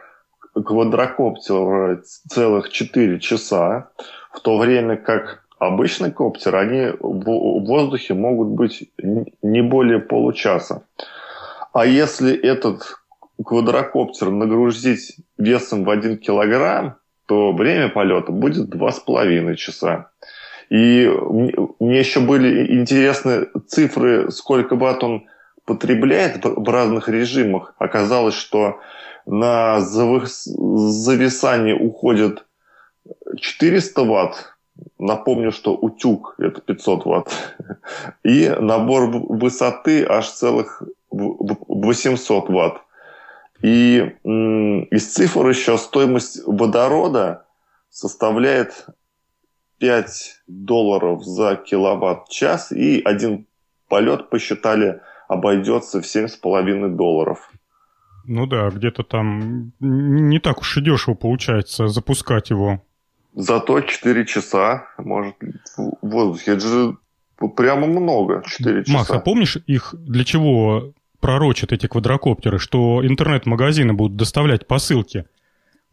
[0.53, 3.89] квадрокоптера целых 4 часа,
[4.31, 8.91] в то время как обычный коптер, они в воздухе могут быть
[9.41, 10.83] не более получаса.
[11.73, 12.97] А если этот
[13.43, 16.95] квадрокоптер нагрузить весом в 1 килограмм,
[17.25, 20.11] то время полета будет 2,5 часа.
[20.69, 21.09] И
[21.79, 25.27] мне еще были интересны цифры, сколько ватт он
[25.65, 27.73] потребляет в разных режимах.
[27.77, 28.79] Оказалось, что
[29.25, 32.45] на зависание уходит
[33.37, 34.52] 400 ватт.
[34.97, 37.57] Напомню, что утюг это 500 ватт.
[38.23, 42.81] И набор высоты аж целых 800 ватт.
[43.61, 47.45] И из цифр еще стоимость водорода
[47.89, 48.87] составляет
[49.77, 53.47] 5 долларов за киловатт-час, и один
[53.87, 57.51] полет посчитали обойдется в 7,5 долларов.
[58.25, 62.81] Ну да, где-то там не так уж и дешево получается запускать его.
[63.35, 65.35] Зато 4 часа может
[65.77, 66.51] в воздухе.
[66.51, 66.97] Это же
[67.55, 68.97] прямо много, 4 часа.
[68.97, 72.59] Макс, а помнишь их для чего пророчат эти квадрокоптеры?
[72.59, 75.25] Что интернет-магазины будут доставлять посылки.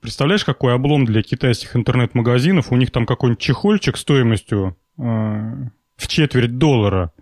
[0.00, 2.72] Представляешь, какой облом для китайских интернет-магазинов?
[2.72, 7.12] У них там какой-нибудь чехольчик стоимостью э, в четверть доллара.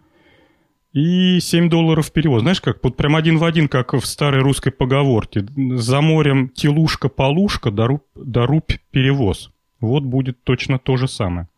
[0.92, 2.42] И 7 долларов перевод.
[2.42, 5.46] Знаешь, как вот прям один в один, как в старой русской поговорке.
[5.76, 9.52] За морем телушка-полушка, доруб, доруб перевоз.
[9.80, 11.48] Вот будет точно то же самое.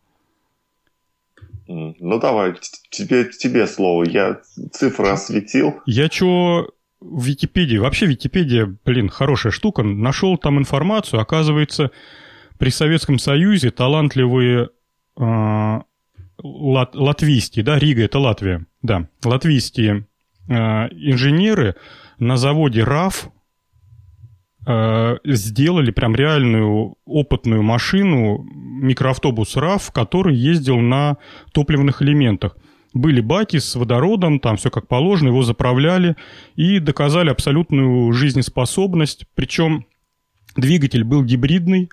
[1.67, 2.53] Ну давай,
[2.89, 4.03] тебе, тебе слово.
[4.03, 5.79] Я цифры осветил.
[5.85, 11.91] Я что в Википедии, вообще Википедия, блин, хорошая штука, нашел там информацию, оказывается,
[12.57, 14.69] при Советском Союзе талантливые
[15.17, 15.79] э,
[16.43, 20.07] лат, латвийские, да, Рига это Латвия, да, латвийские
[20.47, 21.75] э, инженеры
[22.19, 23.29] на заводе РАФ
[24.63, 31.17] сделали прям реальную опытную машину, микроавтобус РАФ, который ездил на
[31.51, 32.55] топливных элементах
[32.93, 36.15] были баки с водородом, там все как положено, его заправляли
[36.55, 39.25] и доказали абсолютную жизнеспособность.
[39.35, 39.85] Причем
[40.55, 41.89] двигатель был гибридный,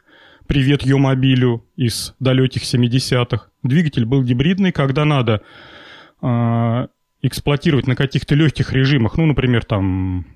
[0.46, 3.48] привет Йомобилю из далеких 70-х.
[3.62, 5.42] Двигатель был гибридный, когда надо
[6.20, 6.86] э,
[7.22, 10.26] эксплуатировать на каких-то легких режимах, ну, например, там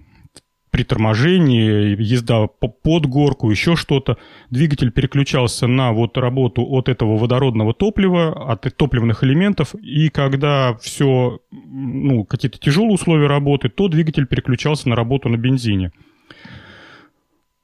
[0.73, 4.17] при торможении, езда под горку, еще что-то,
[4.51, 11.41] двигатель переключался на вот работу от этого водородного топлива, от топливных элементов, и когда все,
[11.51, 15.93] ну, какие-то тяжелые условия работы, то двигатель переключался на работу на бензине.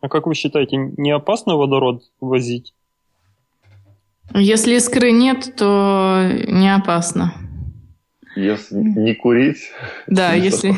[0.03, 2.75] А как вы считаете, не опасно водород возить?
[4.35, 7.33] Если искры нет, то не опасно.
[8.37, 9.71] Если не курить.
[10.07, 10.75] Да, если...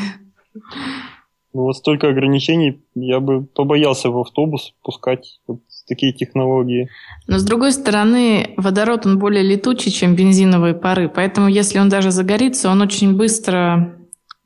[1.53, 6.89] Ну, вот столько ограничений, я бы побоялся в автобус пускать вот такие технологии.
[7.27, 12.11] Но с другой стороны, водород, он более летучий, чем бензиновые пары, поэтому если он даже
[12.11, 13.97] загорится, он очень быстро,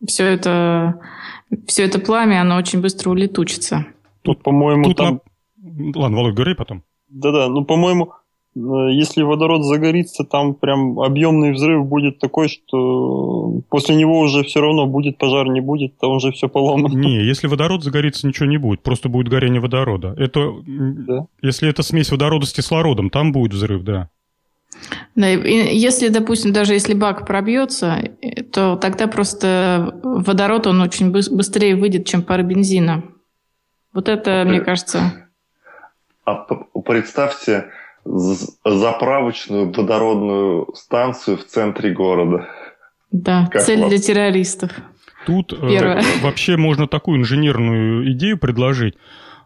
[0.08, 1.00] все это,
[1.68, 3.86] все это пламя, оно очень быстро улетучится.
[4.24, 5.22] Тут, по-моему, Тут там...
[5.58, 6.00] На...
[6.00, 6.84] Ладно, Володь, говори потом.
[7.10, 8.14] Да-да, ну, по-моему,
[8.56, 14.88] если водород загорится, там прям объемный взрыв будет такой, что после него уже все равно
[14.88, 16.98] будет пожар, не будет, там уже все поломано.
[16.98, 20.16] Не, если водород загорится, ничего не будет, просто будет горение водорода.
[20.18, 21.26] Это, да?
[21.42, 24.10] Если это смесь водорода с кислородом, там будет взрыв, да.
[25.16, 28.10] Да, и если, допустим, даже если бак пробьется,
[28.52, 33.04] то тогда просто водород, он очень быстрее выйдет, чем пара бензина.
[33.94, 35.30] Вот это, мне кажется...
[36.26, 36.46] А
[36.84, 37.66] представьте,
[38.06, 42.48] заправочную водородную станцию в центре города.
[43.12, 43.90] Да, как цель вам?
[43.90, 44.72] для террористов.
[45.26, 48.96] Тут э, вообще можно такую инженерную идею предложить.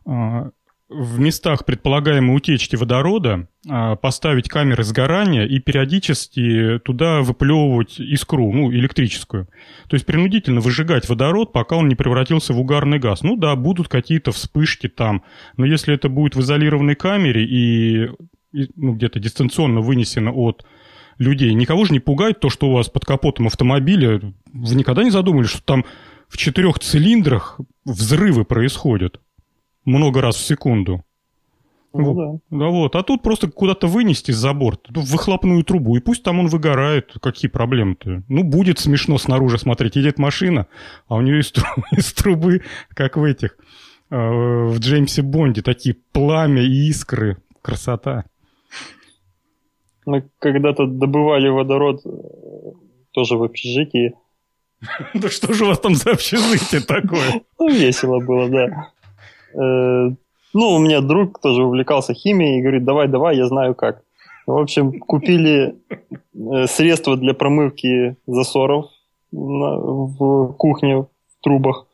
[0.05, 0.49] Э,
[0.89, 8.71] в местах предполагаемой утечки водорода э, поставить камеры сгорания и периодически туда выплевывать искру, ну,
[8.71, 9.47] электрическую.
[9.87, 13.21] То есть принудительно выжигать водород, пока он не превратился в угарный газ.
[13.21, 15.23] Ну да, будут какие-то вспышки там,
[15.57, 18.09] но если это будет в изолированной камере и
[18.51, 20.65] ну, где-то дистанционно вынесено от
[21.17, 21.53] людей.
[21.53, 24.33] Никого же не пугает то, что у вас под капотом автомобиля.
[24.51, 25.85] Вы никогда не задумывались, что там
[26.27, 29.19] в четырех цилиндрах взрывы происходят
[29.85, 31.03] много раз в секунду?
[31.91, 32.41] Ну, вот.
[32.49, 32.57] Да.
[32.57, 32.95] да вот.
[32.95, 37.13] А тут просто куда-то вынести за борт, в выхлопную трубу, и пусть там он выгорает.
[37.21, 38.23] Какие проблемы-то?
[38.27, 39.95] Ну, будет смешно снаружи смотреть.
[39.95, 40.67] Едет машина,
[41.07, 43.57] а у нее из, трубы, из трубы как в этих,
[44.11, 47.37] э, в Джеймсе Бонде, такие пламя и искры.
[47.61, 48.25] Красота.
[50.09, 52.09] Мы когда-то добывали водород э,
[53.11, 54.15] тоже в общежитии.
[55.13, 57.41] Да что же у вас там за общежитие такое?
[57.59, 58.91] Ну, весело было, да.
[59.53, 60.09] Э,
[60.53, 64.01] ну, у меня друг тоже увлекался химией и говорит, давай, давай, я знаю как.
[64.47, 65.75] В общем, купили
[66.33, 68.87] э, средства для промывки засоров
[69.31, 71.07] в кухне, в
[71.43, 71.85] трубах.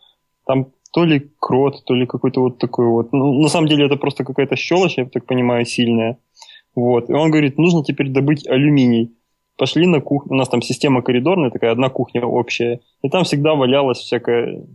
[0.46, 3.12] Там то ли крот, то ли какой-то вот такой вот.
[3.12, 6.18] Ну, на самом деле это просто какая-то щелочь, я так понимаю, сильная.
[6.76, 7.10] Вот.
[7.10, 9.16] И он говорит, нужно теперь добыть алюминий.
[9.58, 12.82] Пошли на кухню, у нас там система коридорная, такая одна кухня общая.
[13.02, 14.66] И там всегда валялась всякая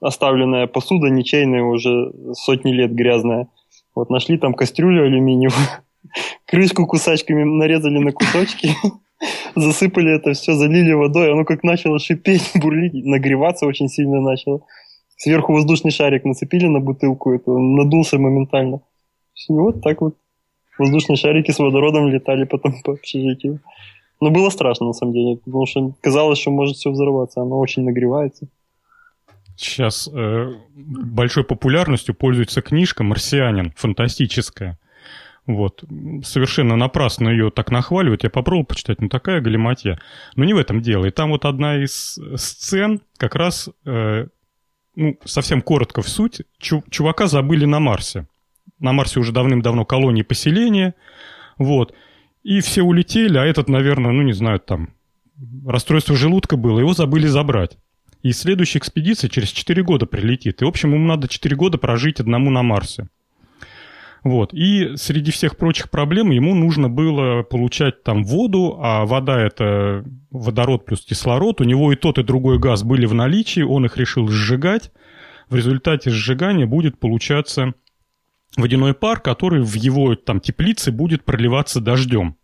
[0.00, 3.48] оставленная посуда, ничейная уже сотни лет грязная.
[3.94, 5.66] Вот нашли там кастрюлю алюминиевую,
[6.46, 8.70] крышку кусачками нарезали на кусочки,
[9.56, 14.60] засыпали это все, залили водой, оно как начало шипеть, бурлить, нагреваться очень сильно начало.
[15.16, 18.82] Сверху воздушный шарик нацепили на бутылку, это надулся моментально.
[19.48, 20.16] И вот так вот
[20.78, 23.60] воздушные шарики с водородом летали потом по общежитию.
[24.20, 27.84] Но было страшно, на самом деле, потому что казалось, что может все взорваться, оно очень
[27.84, 28.48] нагревается.
[29.56, 34.78] Сейчас э, большой популярностью пользуется книжка «Марсианин», фантастическая.
[35.46, 35.84] Вот.
[36.24, 38.24] Совершенно напрасно ее так нахваливают.
[38.24, 39.98] Я попробовал почитать, ну такая галиматья.
[40.34, 41.06] Но не в этом дело.
[41.06, 44.26] И там вот одна из сцен как раз, э,
[44.94, 48.26] ну, совсем коротко в суть, чу чувака забыли на Марсе.
[48.78, 50.94] На Марсе уже давным-давно колонии поселения.
[51.58, 51.94] Вот.
[52.42, 54.90] И все улетели, а этот, наверное, ну не знаю, там
[55.66, 57.78] расстройство желудка было, его забыли забрать.
[58.22, 60.60] И следующая экспедиция через 4 года прилетит.
[60.60, 63.08] И, в общем, ему надо 4 года прожить одному на Марсе.
[64.24, 64.52] Вот.
[64.52, 70.84] И среди всех прочих проблем ему нужно было получать там воду, а вода это водород
[70.84, 71.60] плюс кислород.
[71.60, 74.90] У него и тот, и другой газ были в наличии, он их решил сжигать.
[75.48, 77.74] В результате сжигания будет получаться
[78.56, 82.36] водяной пар, который в его там теплице будет проливаться дождем.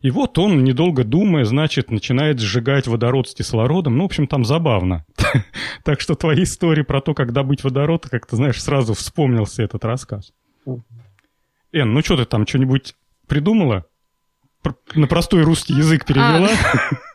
[0.00, 3.96] И вот он, недолго думая, значит, начинает сжигать водород с кислородом.
[3.96, 5.04] Ну, в общем, там забавно.
[5.84, 9.84] Так что твои истории про то, как добыть водород, как ты знаешь, сразу вспомнился этот
[9.84, 10.32] рассказ.
[11.72, 12.94] Эн, ну что ты там, что-нибудь
[13.26, 13.86] придумала?
[14.94, 16.50] На простой русский язык перевела?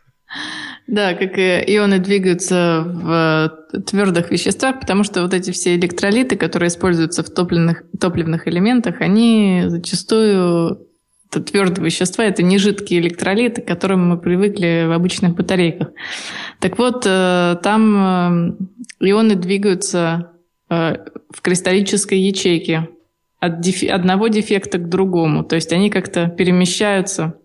[0.88, 7.24] Да, как ионы двигаются в твердых веществах, потому что вот эти все электролиты, которые используются
[7.24, 10.88] в топливных, топливных элементах, они зачастую
[11.30, 15.90] это твердые вещества, это не жидкие электролиты, к которым мы привыкли в обычных батарейках.
[16.60, 18.56] Так вот, э, там
[19.02, 20.32] э, ионы двигаются
[20.70, 20.96] э,
[21.30, 22.90] в кристаллической ячейке
[23.40, 25.44] от дефи- одного дефекта к другому.
[25.44, 27.36] То есть они как-то перемещаются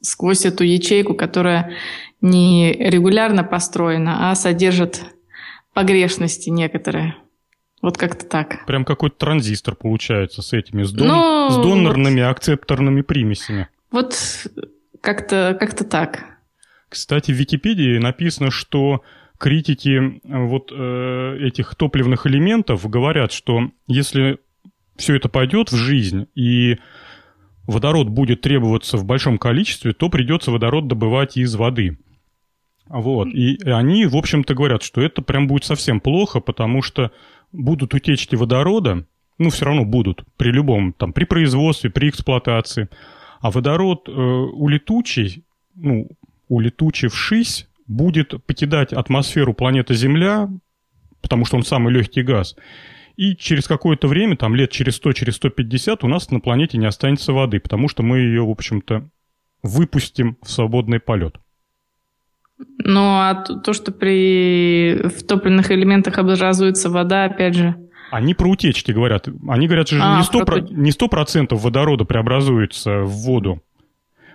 [0.00, 1.74] сквозь эту ячейку, которая
[2.20, 5.02] не регулярно построена, а содержит
[5.72, 7.16] погрешности некоторые.
[7.82, 8.66] Вот как-то так.
[8.66, 11.08] Прям какой-то транзистор получается с этими, с, дон...
[11.08, 12.30] ну, с донорными вот...
[12.30, 13.68] акцепторными примесями.
[13.90, 14.16] Вот
[15.00, 16.24] как-то как так.
[16.88, 19.02] Кстати, в Википедии написано, что
[19.38, 24.38] критики вот э, этих топливных элементов говорят, что если
[24.96, 26.78] все это пойдет в жизнь и
[27.70, 31.98] водород будет требоваться в большом количестве, то придется водород добывать из воды.
[32.88, 33.28] Вот.
[33.28, 37.12] И они, в общем-то, говорят, что это прям будет совсем плохо, потому что
[37.52, 39.06] будут утечки водорода,
[39.38, 42.88] ну, все равно будут, при любом, там, при производстве, при эксплуатации.
[43.40, 46.08] А водород э, улетучий, ну,
[46.48, 50.48] улетучившись, будет покидать атмосферу планеты Земля,
[51.22, 52.56] потому что он самый легкий газ.
[53.20, 56.86] И через какое-то время, там лет через 100, через 150 у нас на планете не
[56.86, 59.10] останется воды, потому что мы ее, в общем-то,
[59.62, 61.36] выпустим в свободный полет.
[62.78, 67.76] Ну, а то, что при в топливных элементах образуется вода, опять же...
[68.10, 69.28] Они про утечки говорят.
[69.46, 70.60] Они говорят, что а, не, 100%, про...
[70.60, 73.62] не 100% водорода преобразуется в воду.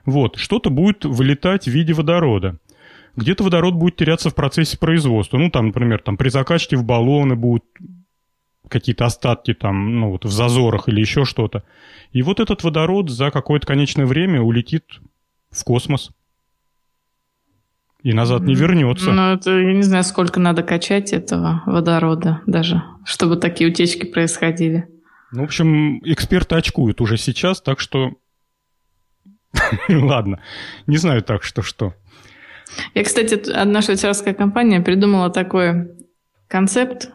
[0.06, 2.60] Вот, что-то будет вылетать в виде водорода.
[3.16, 5.40] Где-то водород будет теряться в процессе производства.
[5.40, 7.64] Ну, там, например, там, при закачке в баллоны будут
[8.80, 11.64] какие-то остатки там, ну, вот в зазорах или еще что-то.
[12.12, 14.84] И вот этот водород за какое-то конечное время улетит
[15.50, 16.12] в космос
[18.04, 19.12] и назад не вернется.
[19.12, 24.88] Ну, это, я не знаю, сколько надо качать этого водорода даже, чтобы такие утечки происходили.
[25.32, 28.12] Ну, в общем, эксперты очкуют уже сейчас, так что...
[29.90, 30.42] Ладно,
[30.86, 31.96] не знаю так, что что.
[32.94, 35.88] Я, кстати, одна швейцарская компания придумала такой
[36.48, 37.10] концепт.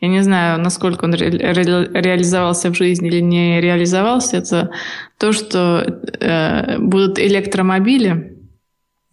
[0.00, 4.36] Я не знаю, насколько он ре- ре- реализовался в жизни или не реализовался.
[4.36, 4.70] Это
[5.18, 8.38] то, что э, будут электромобили,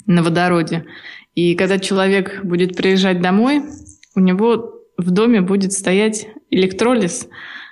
[0.05, 0.85] на водороде.
[1.33, 3.63] И когда человек будет приезжать домой,
[4.15, 7.27] у него в доме будет стоять электролиз,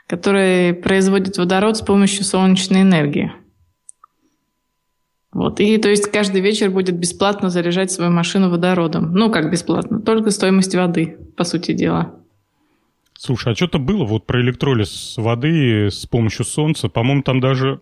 [0.08, 3.32] который производит водород с помощью солнечной энергии.
[5.32, 5.60] Вот.
[5.60, 9.14] И то есть каждый вечер будет бесплатно заряжать свою машину водородом.
[9.14, 12.20] Ну, как бесплатно, только стоимость воды, по сути дела.
[13.26, 16.90] Слушай, а что-то было вот про электролиз воды с помощью солнца?
[16.90, 17.80] По-моему, там даже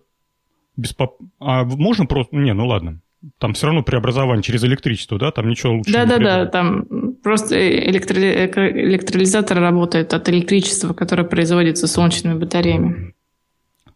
[0.76, 1.18] без поп...
[1.40, 2.36] А можно просто...
[2.36, 3.00] Не, ну ладно.
[3.38, 5.32] Там все равно преобразование через электричество, да?
[5.32, 6.46] Там ничего лучше да, не Да, да, да.
[6.46, 6.86] Там
[7.24, 7.56] просто
[7.88, 8.16] электро...
[8.20, 13.12] электролизатор работает от электричества, которое производится солнечными батареями.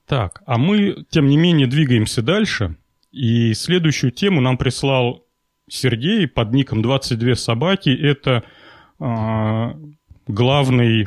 [0.05, 2.75] Так, а мы, тем не менее, двигаемся дальше.
[3.13, 5.25] И следующую тему нам прислал
[5.69, 7.91] Сергей под ником 22 собаки.
[7.91, 8.43] Это
[8.99, 9.75] э,
[10.27, 11.07] главный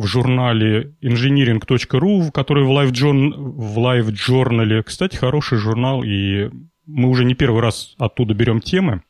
[0.00, 4.82] в журнале engineering.ru, который в Live, Journal, в Live Journal.
[4.82, 6.48] Кстати, хороший журнал, и
[6.86, 9.02] мы уже не первый раз оттуда берем темы.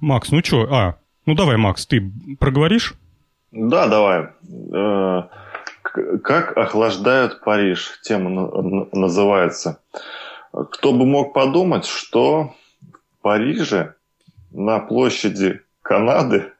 [0.00, 0.66] Макс, ну что?
[0.72, 2.94] А, ну давай, Макс, ты проговоришь?
[3.52, 4.30] Да, давай.
[4.74, 5.22] Э,
[6.24, 8.00] как охлаждают Париж?
[8.02, 9.78] Тема называется.
[10.50, 13.94] Кто бы мог подумать, что в Париже
[14.50, 16.50] на площади Канады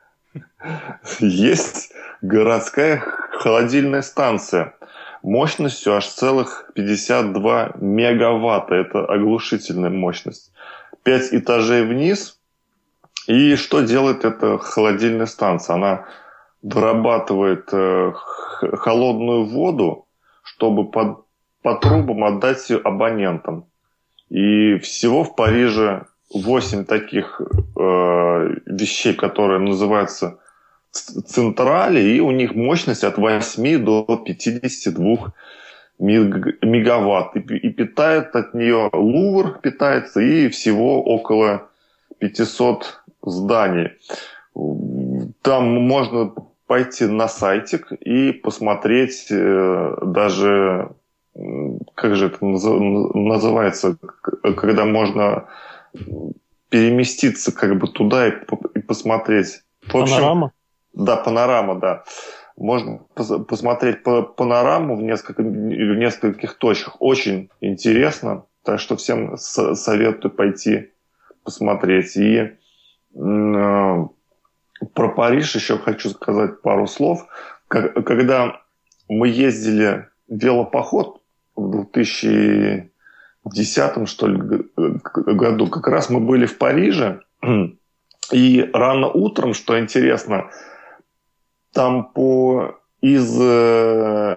[1.18, 1.92] есть
[2.22, 2.98] городская
[3.32, 4.74] холодильная станция
[5.22, 8.74] мощностью аж целых 52 мегаватта.
[8.76, 10.52] Это оглушительная мощность.
[11.02, 12.40] Пять этажей вниз.
[13.26, 15.74] И что делает эта холодильная станция?
[15.74, 16.06] Она
[16.62, 18.12] вырабатывает э,
[18.72, 20.06] холодную воду,
[20.44, 21.24] чтобы под,
[21.62, 23.66] по трубам отдать ее абонентам.
[24.28, 30.38] И всего в Париже 8 таких э, вещей, которые называются
[31.00, 35.32] централи, и у них мощность от 8 до 52
[35.98, 37.36] мегаватт.
[37.36, 41.68] И, питает от нее Лувр питается, и всего около
[42.18, 43.90] 500 зданий.
[45.42, 46.32] Там можно
[46.66, 50.90] пойти на сайтик и посмотреть э, даже
[51.94, 53.98] как же это называется,
[54.56, 55.48] когда можно
[56.68, 58.32] переместиться как бы туда и,
[58.74, 59.62] и посмотреть.
[59.86, 60.52] В общем, панорама?
[60.96, 62.02] Да, панорама, да.
[62.56, 66.96] Можно посмотреть по панораму в, несколько, в нескольких точках.
[67.00, 68.46] Очень интересно.
[68.64, 70.90] Так что всем советую пойти
[71.44, 72.16] посмотреть.
[72.16, 72.56] И э,
[73.14, 74.08] про
[75.10, 77.26] Париж еще хочу сказать пару слов.
[77.68, 78.62] Когда
[79.08, 81.20] мы ездили велопоход
[81.54, 84.40] в 2010 что ли,
[84.76, 87.20] году, как раз мы были в Париже,
[88.32, 90.48] и рано утром, что интересно,
[91.76, 94.34] там по из э,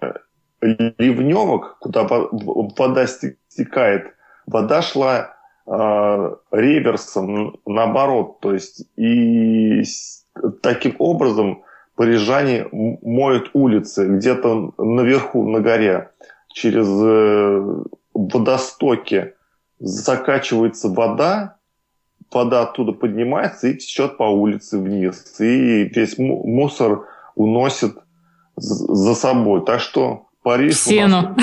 [0.62, 4.14] ливневок, куда вода стекает,
[4.46, 9.84] вода шла э, реверсом наоборот, то есть и
[10.62, 11.64] таким образом
[11.96, 16.10] парижане моют улицы где-то наверху на горе
[16.50, 17.84] через э,
[18.14, 19.34] водостоки
[19.80, 21.56] закачивается вода,
[22.32, 25.40] вода оттуда поднимается и течет по улице вниз.
[25.40, 27.08] И весь мусор
[27.40, 27.98] уносит
[28.58, 29.66] за собой.
[29.66, 30.76] Так что Париж...
[30.76, 31.36] В сену.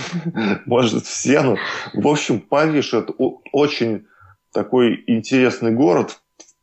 [0.66, 1.56] Может, в сену.
[1.94, 3.12] В общем, Париж– это
[3.52, 4.06] очень
[4.52, 6.18] такой интересный город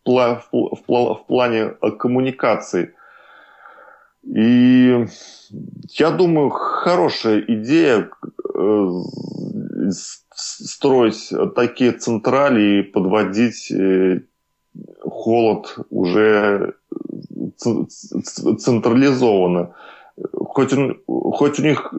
[0.06, 2.94] в плане коммуникации.
[4.24, 5.06] И
[5.92, 8.10] я думаю, хорошая идея
[8.56, 9.02] э,
[10.36, 14.22] строить такие централи и подводить э,
[15.02, 16.76] холод уже
[17.58, 19.74] централизованно.
[20.34, 21.94] Хоть, он, хоть у них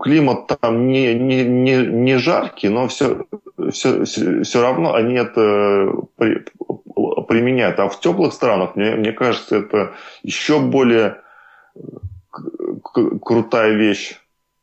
[0.00, 3.26] климат там не, не, не, не жаркий, но все,
[3.70, 6.44] все, все равно они это при,
[7.28, 7.78] применяют.
[7.78, 11.20] А в теплых странах, мне, мне кажется, это еще более
[13.22, 14.16] крутая вещь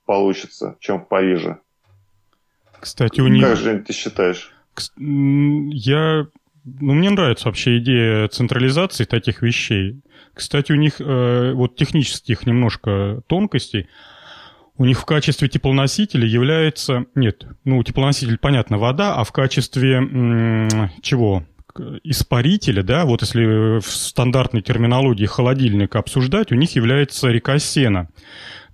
[0.05, 1.57] получится, чем в Париже.
[2.79, 3.43] Кстати, у них...
[3.43, 4.51] Как же ты считаешь?
[4.97, 6.27] Я...
[6.79, 10.01] Ну, мне нравится вообще идея централизации таких вещей.
[10.33, 13.87] Кстати, у них э, вот технических немножко тонкостей.
[14.77, 17.05] У них в качестве теплоносителя является...
[17.15, 21.43] Нет, ну, теплоноситель, понятно, вода, а в качестве м- чего?
[22.03, 28.09] испарителя, да, вот если в стандартной терминологии холодильник обсуждать, у них является река Сена.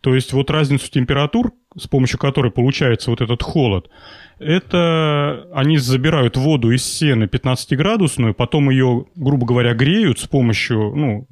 [0.03, 3.89] То есть вот разницу температур, с помощью которой получается вот этот холод,
[4.37, 11.27] это они забирают воду из сены 15-градусную, потом ее, грубо говоря, греют с помощью, ну,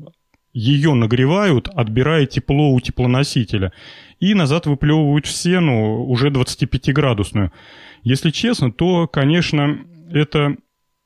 [0.54, 3.74] ее нагревают, отбирая тепло у теплоносителя,
[4.22, 7.52] и назад выплевывают в сену уже 25-градусную.
[8.04, 9.80] Если честно, то, конечно,
[10.14, 10.56] это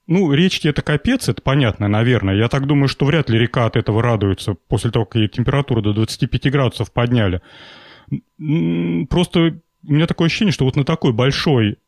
[0.08, 2.36] ну, речки это капец, это понятно, наверное.
[2.36, 5.82] Я так думаю, что вряд ли река от этого радуется после того, как ей температуру
[5.82, 7.42] до 25 градусов подняли.
[9.10, 11.80] Просто у меня такое ощущение, что вот на такой большой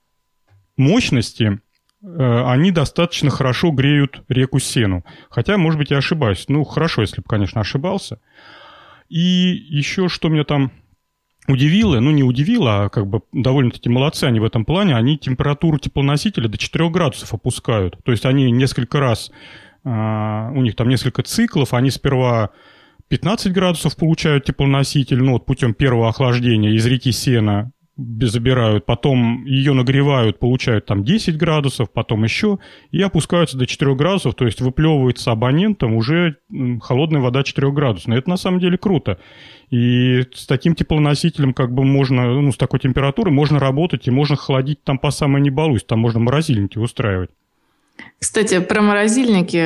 [0.77, 1.59] мощности
[2.01, 5.05] э, они достаточно хорошо греют реку Сену.
[5.29, 6.45] Хотя, может быть, я ошибаюсь.
[6.47, 8.19] Ну, хорошо, если бы, конечно, ошибался.
[9.09, 10.71] И еще что меня там
[11.47, 15.79] удивило, ну не удивило, а как бы довольно-таки молодцы они в этом плане, они температуру
[15.79, 17.97] теплоносителя до 4 градусов опускают.
[18.03, 19.31] То есть они несколько раз,
[19.83, 22.51] а, у них там несколько циклов, они сперва
[23.07, 29.73] 15 градусов получают теплоноситель, ну вот путем первого охлаждения из реки Сена забирают, потом ее
[29.73, 32.59] нагревают, получают там 10 градусов, потом еще,
[32.91, 36.37] и опускаются до 4 градусов, то есть выплевывается абонентом уже
[36.81, 38.13] холодная вода 4 градусов.
[38.13, 39.19] Это на самом деле круто.
[39.69, 44.35] И с таким теплоносителем как бы можно, ну, с такой температурой можно работать, и можно
[44.35, 47.31] холодить там по самой не балуюсь, там можно морозильники устраивать.
[48.19, 49.57] Кстати, про морозильники.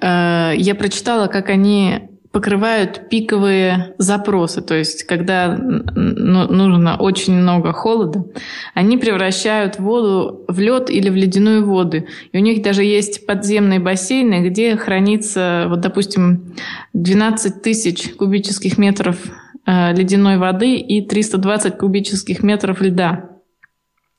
[0.00, 7.72] Э, я прочитала, как они покрывают пиковые запросы, то есть когда ну, нужно очень много
[7.72, 8.24] холода,
[8.72, 12.04] они превращают воду в лед или в ледяную воду.
[12.30, 16.54] И у них даже есть подземные бассейны, где хранится, вот, допустим,
[16.92, 19.18] 12 тысяч кубических метров
[19.66, 23.30] ледяной воды и 320 кубических метров льда.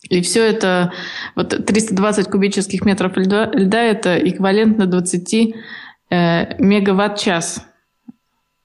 [0.10, 0.94] И все это,
[1.36, 5.34] вот 320 кубических метров льда, льда это эквивалентно 20
[6.10, 7.66] э, мегаватт-час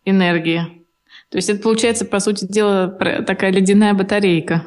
[0.05, 0.85] энергии.
[1.31, 4.65] То есть это получается, по сути дела, такая ледяная батарейка.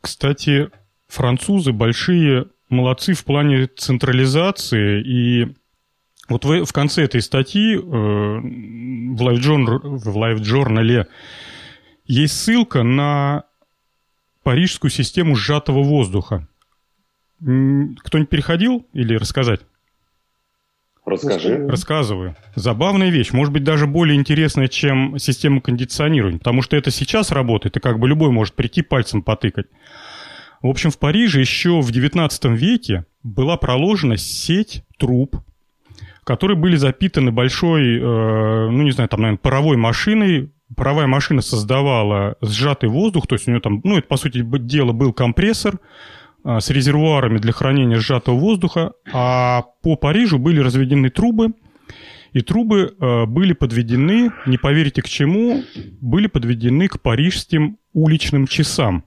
[0.00, 0.70] Кстати,
[1.08, 5.02] французы большие молодцы в плане централизации.
[5.02, 5.54] И
[6.28, 9.22] вот в, в конце этой статьи э, в
[10.16, 11.06] лайв-журнале
[12.06, 13.44] есть ссылка на
[14.42, 16.46] парижскую систему сжатого воздуха.
[17.40, 19.60] Кто-нибудь переходил или рассказать?
[21.04, 21.66] Расскажи.
[21.66, 22.34] Рассказываю.
[22.54, 27.76] Забавная вещь, может быть, даже более интересная, чем система кондиционирования, потому что это сейчас работает,
[27.76, 29.66] и как бы любой может прийти пальцем потыкать.
[30.62, 35.36] В общем, в Париже еще в 19 веке была проложена сеть труб,
[36.24, 40.52] которые были запитаны большой, э, ну, не знаю, там, наверное, паровой машиной.
[40.76, 44.92] Паровая машина создавала сжатый воздух, то есть у нее там, ну, это, по сути дела,
[44.92, 45.78] был компрессор,
[46.42, 51.52] а, с резервуарами для хранения сжатого воздуха, а по Парижу были разведены трубы,
[52.32, 55.62] и трубы э, были подведены, не поверите к чему,
[56.00, 59.04] были подведены к парижским уличным часам.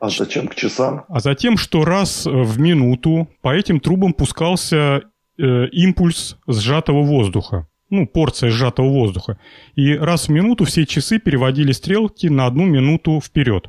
[0.00, 1.04] А зачем к часам?
[1.08, 5.02] А затем, что раз в минуту по этим трубам пускался
[5.40, 7.66] э, импульс сжатого воздуха.
[7.88, 9.38] Ну, порция сжатого воздуха.
[9.74, 13.68] И раз в минуту все часы переводили стрелки на одну минуту вперед.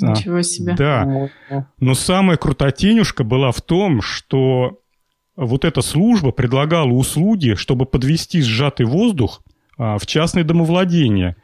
[0.00, 0.74] Ничего себе.
[0.76, 1.30] Да.
[1.78, 4.80] Но самая крутотенюшка была в том, что
[5.36, 9.42] вот эта служба предлагала услуги, чтобы подвести сжатый воздух
[9.78, 11.36] а, в частное домовладение.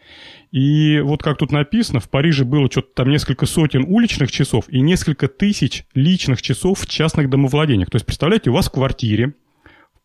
[0.53, 4.81] И вот как тут написано, в Париже было что-то там несколько сотен уличных часов и
[4.81, 7.91] несколько тысяч личных часов в частных домовладениях.
[7.91, 9.35] То есть, представляете, у вас в квартире,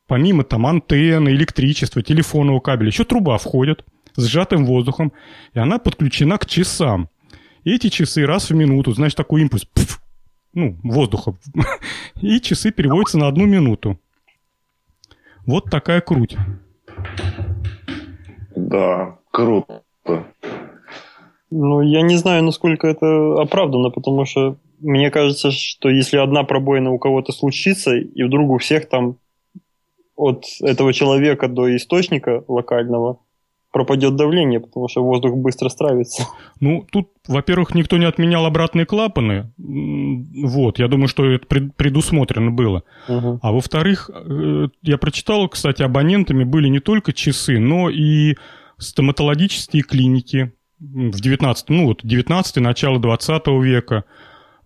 [0.07, 3.85] помимо там антенны, электричества, телефонного кабеля, еще труба входит
[4.15, 5.13] с сжатым воздухом,
[5.53, 7.09] и она подключена к часам.
[7.63, 10.01] Эти часы раз в минуту, значит, такой импульс, пф,
[10.53, 11.37] ну, воздуха,
[12.21, 13.99] и часы переводятся на одну минуту.
[15.45, 16.35] Вот такая круть.
[18.55, 19.83] Да, круто.
[21.53, 26.91] Ну, я не знаю, насколько это оправдано, потому что мне кажется, что если одна пробоина
[26.91, 29.17] у кого-то случится, и вдруг у всех там
[30.15, 33.19] от этого человека до источника локального
[33.71, 36.27] пропадет давление, потому что воздух быстро стравится.
[36.59, 39.51] Ну, тут, во-первых, никто не отменял обратные клапаны.
[39.57, 42.83] Вот, я думаю, что это предусмотрено было.
[43.07, 43.39] Угу.
[43.41, 48.35] А во-вторых, э, я прочитал, кстати, абонентами были не только часы, но и
[48.81, 54.03] стоматологические клиники в 19 ну вот 19 начало 20 века,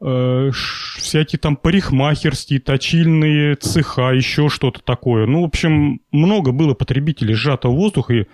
[0.01, 0.51] э,
[0.97, 5.28] всякие там парикмахерские, точильные цеха, еще что-то такое.
[5.28, 8.26] Ну, в общем, много было потребителей сжатого воздуха, и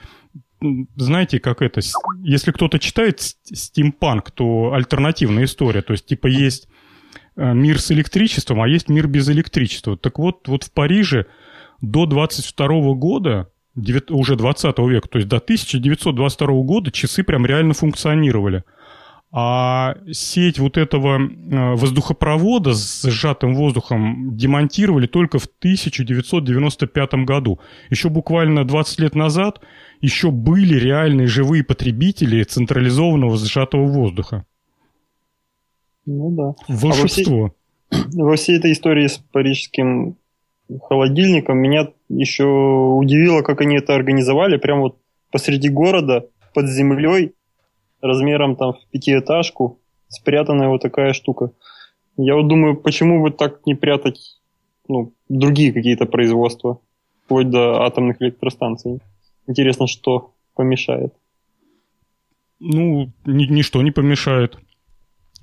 [0.95, 1.81] знаете, как это,
[2.23, 6.67] если кто-то читает стимпанк, то альтернативная история, то есть типа есть
[7.35, 9.97] э, мир с электричеством, а есть мир без электричества.
[9.97, 11.25] Так вот, вот в Париже
[11.81, 13.49] до 22 года,
[14.09, 18.63] уже 20 века, то есть до 1922 года часы прям реально функционировали.
[19.33, 27.61] А сеть вот этого э, воздухопровода с сжатым воздухом демонтировали только в 1995 году.
[27.89, 29.61] Еще буквально 20 лет назад
[30.01, 34.45] еще были реальные живые потребители централизованного сжатого воздуха.
[36.05, 36.55] Ну да.
[36.67, 37.55] Волшебство.
[37.89, 40.17] А во, всей, во всей этой истории с парижским
[40.79, 44.57] холодильником меня еще удивило, как они это организовали.
[44.57, 44.97] Прямо вот
[45.31, 47.33] посреди города, под землей,
[48.01, 51.51] размером там в пятиэтажку, спрятанная вот такая штука.
[52.17, 54.41] Я вот думаю, почему бы так не прятать
[54.87, 56.79] ну, другие какие-то производства,
[57.25, 58.99] вплоть до атомных электростанций.
[59.47, 61.13] Интересно, что помешает.
[62.59, 64.57] Ну, ни, ничто не помешает.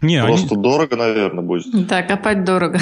[0.00, 0.62] Не, Просто они...
[0.62, 1.86] дорого, наверное, будет.
[1.88, 2.78] Да, копать дорого.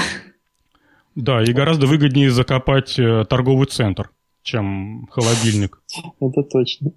[1.16, 4.10] Да, и гораздо выгоднее закопать э, торговый центр,
[4.42, 5.80] чем холодильник.
[6.20, 6.92] Это точно.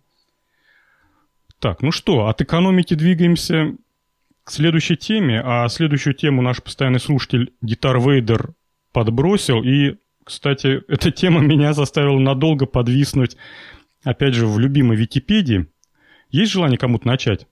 [1.59, 3.75] Так, ну что, от экономики двигаемся
[4.43, 8.51] к следующей теме, а следующую тему наш постоянный слушатель Гитар Вейдер
[8.91, 9.95] подбросил, и,
[10.25, 13.37] кстати, эта тема меня заставила надолго подвиснуть,
[14.03, 15.67] опять же, в любимой Википедии.
[16.29, 17.47] Есть желание кому-то начать?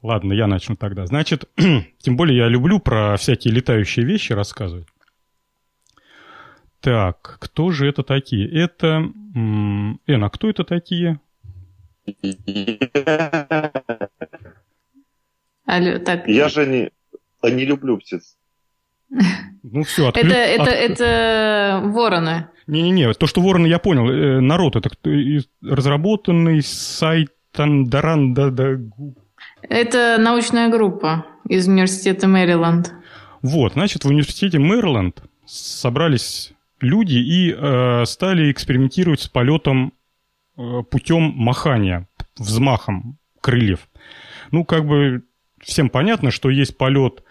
[0.00, 1.06] Ладно, я начну тогда.
[1.06, 1.48] Значит,
[1.98, 4.86] тем более я люблю про всякие летающие вещи рассказывать.
[6.80, 8.48] Так, кто же это такие?
[8.48, 9.10] Это...
[9.34, 11.20] Эн, а кто это такие?
[15.66, 16.26] Алло, так.
[16.26, 16.90] Я же не,
[17.42, 18.36] не люблю птиц.
[19.62, 20.24] Ну все, отклю...
[20.24, 20.68] это, это, от...
[20.68, 22.48] это вороны.
[22.66, 24.08] Не-не-не, то, что вороны, я понял.
[24.08, 24.90] Э, народ, это
[25.62, 28.80] разработанный сайт Тандаранда...
[29.62, 32.92] Это научная группа из университета Мэриленд.
[33.42, 39.92] Вот, значит, в университете Мэриленд собрались люди и э, стали экспериментировать с полетом
[40.56, 43.88] э, путем махания, взмахом крыльев.
[44.50, 45.24] Ну, как бы
[45.60, 47.22] всем понятно, что есть полет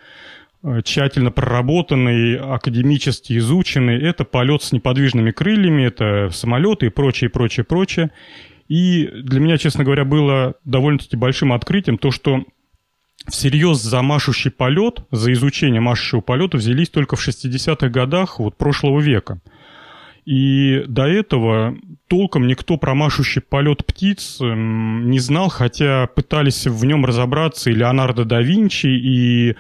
[0.64, 4.02] Э, тщательно проработанный, академически изученный.
[4.02, 8.12] Это полет с неподвижными крыльями, это самолеты и прочее, прочее, прочее.
[8.68, 12.44] И для меня, честно говоря, было довольно-таки большим открытием то, что
[13.28, 19.00] всерьез за машущий полет, за изучение машущего полета взялись только в 60-х годах вот, прошлого
[19.00, 19.40] века.
[20.26, 27.06] И до этого толком никто про машущий полет птиц не знал, хотя пытались в нем
[27.06, 29.56] разобраться и Леонардо да Винчи, и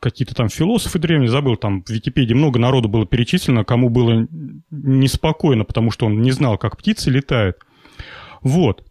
[0.00, 4.26] какие-то там философы древние, забыл, там в Википедии много народу было перечислено, кому было
[4.70, 7.58] неспокойно, потому что он не знал, как птицы летают.
[8.40, 8.84] Вот.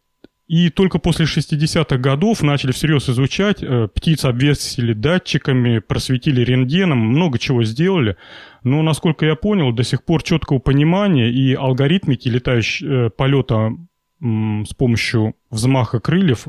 [0.52, 7.40] И только после 60-х годов начали всерьез изучать, э, птиц обвесили датчиками, просветили рентгеном, много
[7.40, 8.18] чего сделали.
[8.62, 13.72] Но, насколько я понял, до сих пор четкого понимания и алгоритмики летающего э, полета
[14.20, 16.48] с помощью взмаха крыльев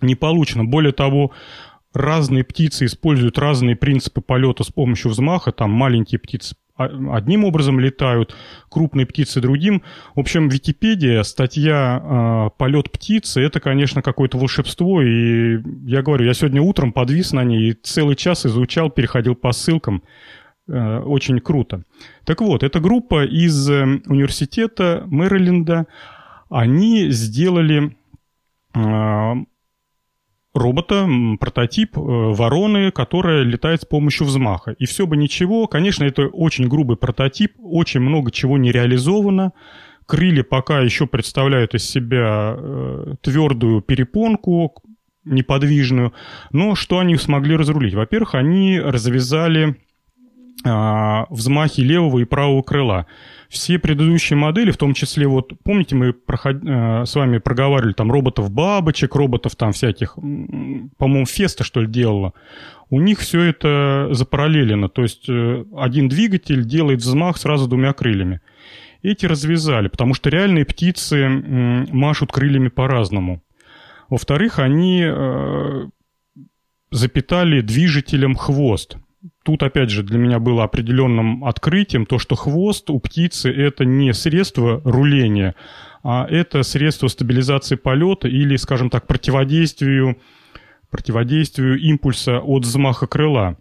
[0.00, 0.64] не получено.
[0.64, 1.32] Более того,
[1.92, 5.50] разные птицы используют разные принципы полета с помощью взмаха.
[5.50, 6.54] Там маленькие птицы
[6.84, 8.34] одним образом летают,
[8.68, 9.82] крупные птицы другим.
[10.14, 15.02] В общем, Википедия, статья э, «Полет птицы»— это, конечно, какое-то волшебство.
[15.02, 19.52] И я говорю, я сегодня утром подвис на ней и целый час изучал, переходил по
[19.52, 20.02] ссылкам.
[20.70, 21.82] Э, очень круто.
[22.24, 25.86] Так вот, эта группа из э, университета Мэриленда,
[26.48, 27.96] они сделали
[28.74, 29.34] э,
[30.54, 34.72] робота, прототип э, вороны, которая летает с помощью взмаха.
[34.72, 39.52] И все бы ничего, конечно, это очень грубый прототип, очень много чего не реализовано.
[40.06, 44.74] Крылья пока еще представляют из себя э, твердую перепонку,
[45.24, 46.12] неподвижную.
[46.50, 47.94] Но что они смогли разрулить?
[47.94, 49.76] Во-первых, они развязали
[50.64, 53.06] взмахи левого и правого крыла
[53.50, 56.56] все предыдущие модели, в том числе, вот помните, мы проход...
[56.64, 62.32] Э, с вами проговаривали там роботов-бабочек, роботов там всяких, по-моему, Феста, что ли, делала.
[62.90, 68.40] У них все это запараллелено, то есть э, один двигатель делает взмах сразу двумя крыльями.
[69.02, 73.42] Эти развязали, потому что реальные птицы машут крыльями по-разному.
[74.10, 75.86] Во-вторых, они э,
[76.92, 78.96] запитали движителем хвост
[79.42, 84.12] тут, опять же, для меня было определенным открытием то, что хвост у птицы– это не
[84.12, 85.54] средство руления,
[86.02, 90.18] а это средство стабилизации полета или, скажем так, противодействию,
[90.90, 93.56] противодействию импульса от взмаха крыла.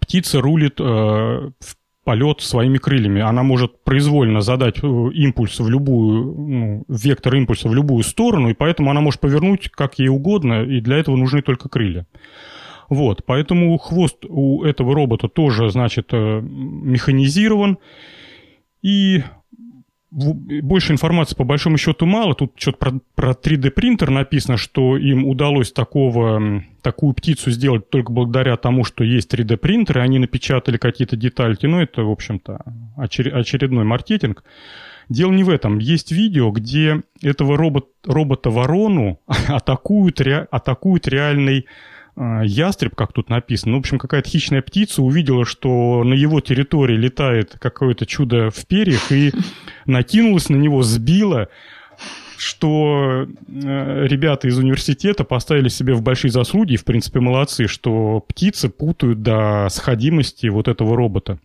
[0.00, 3.20] Птица рулит э, в полет своими крыльями.
[3.20, 8.54] Она может произвольно задать э, импульс в любую, ну, вектор импульса в любую сторону, и
[8.54, 12.06] поэтому она может повернуть как ей угодно, и для этого нужны только крылья.
[12.90, 17.78] Вот, поэтому хвост у этого робота тоже, значит, э, механизирован.
[18.82, 19.22] И
[20.10, 22.34] больше информации по большому счету мало.
[22.34, 28.10] Тут что-то про, про 3D принтер написано, что им удалось такого, такую птицу сделать только
[28.10, 31.66] благодаря тому, что есть 3D принтер, и они напечатали какие-то детальки.
[31.66, 32.60] Но это, в общем-то,
[32.96, 34.42] очередной маркетинг.
[35.08, 35.78] Дело не в этом.
[35.78, 41.66] Есть видео, где этого робот, робота-ворону атакуют, ре, атакуют реальный
[42.16, 46.96] ястреб, как тут написано, ну, в общем, какая-то хищная птица увидела, что на его территории
[46.96, 49.32] летает какое-то чудо в перьях и
[49.86, 51.48] накинулась на него, сбила.
[52.36, 58.20] что э, ребята из университета поставили себе в большие заслуги, и, в принципе, молодцы, что
[58.20, 61.38] птицы путают до сходимости вот этого робота.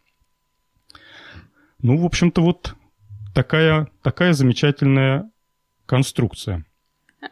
[1.82, 2.76] Ну, в общем-то, вот
[3.34, 5.30] такая, такая замечательная
[5.86, 6.66] конструкция.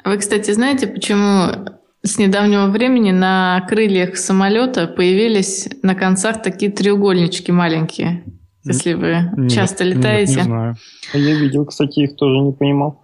[0.03, 7.51] Вы, кстати, знаете, почему с недавнего времени на крыльях самолета появились на концах такие треугольнички
[7.51, 8.23] маленькие?
[8.65, 10.35] Если вы нет, часто летаете.
[10.35, 10.75] Нет, не знаю.
[11.13, 13.03] А я видел, кстати, их тоже не понимал.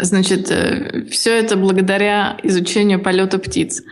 [0.00, 3.82] Значит, э, все это благодаря изучению полета птиц.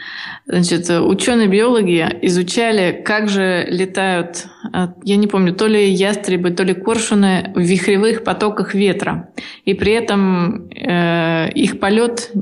[0.46, 6.74] Значит, ученые-биологи изучали, как же летают, э, я не помню, то ли ястребы, то ли
[6.74, 9.30] коршуны в вихревых потоках ветра.
[9.64, 12.38] И при этом э, их полет э,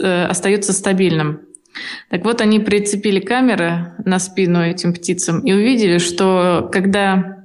[0.00, 1.40] остается стабильным.
[2.10, 7.44] Так вот, они прицепили камеры на спину этим птицам и увидели, что когда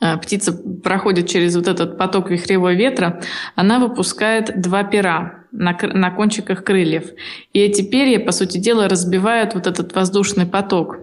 [0.00, 3.22] а, птица проходит через вот этот поток вихревого ветра,
[3.54, 7.10] она выпускает два пера на, на кончиках крыльев.
[7.52, 10.98] И эти перья, по сути дела, разбивают вот этот воздушный поток.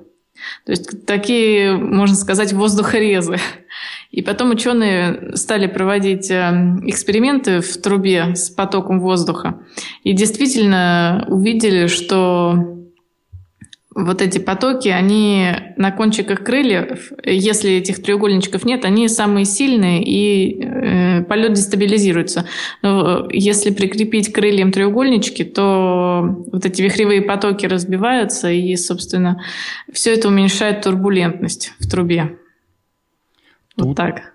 [0.65, 3.37] То есть такие, можно сказать, воздухорезы.
[4.11, 9.59] И потом ученые стали проводить э, эксперименты в трубе с потоком воздуха.
[10.03, 12.78] И действительно увидели, что
[14.05, 20.61] вот эти потоки, они на кончиках крыльев, если этих треугольничков нет, они самые сильные, и
[20.61, 22.45] э, полет дестабилизируется.
[22.81, 29.43] Но если прикрепить крыльям треугольнички, то вот эти вихревые потоки разбиваются, и, собственно,
[29.91, 32.37] все это уменьшает турбулентность в трубе.
[33.75, 34.33] Тут, вот так.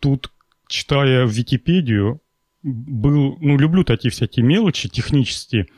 [0.00, 0.30] Тут,
[0.68, 2.20] читая Википедию,
[2.62, 5.68] был, ну, люблю такие всякие мелочи технические,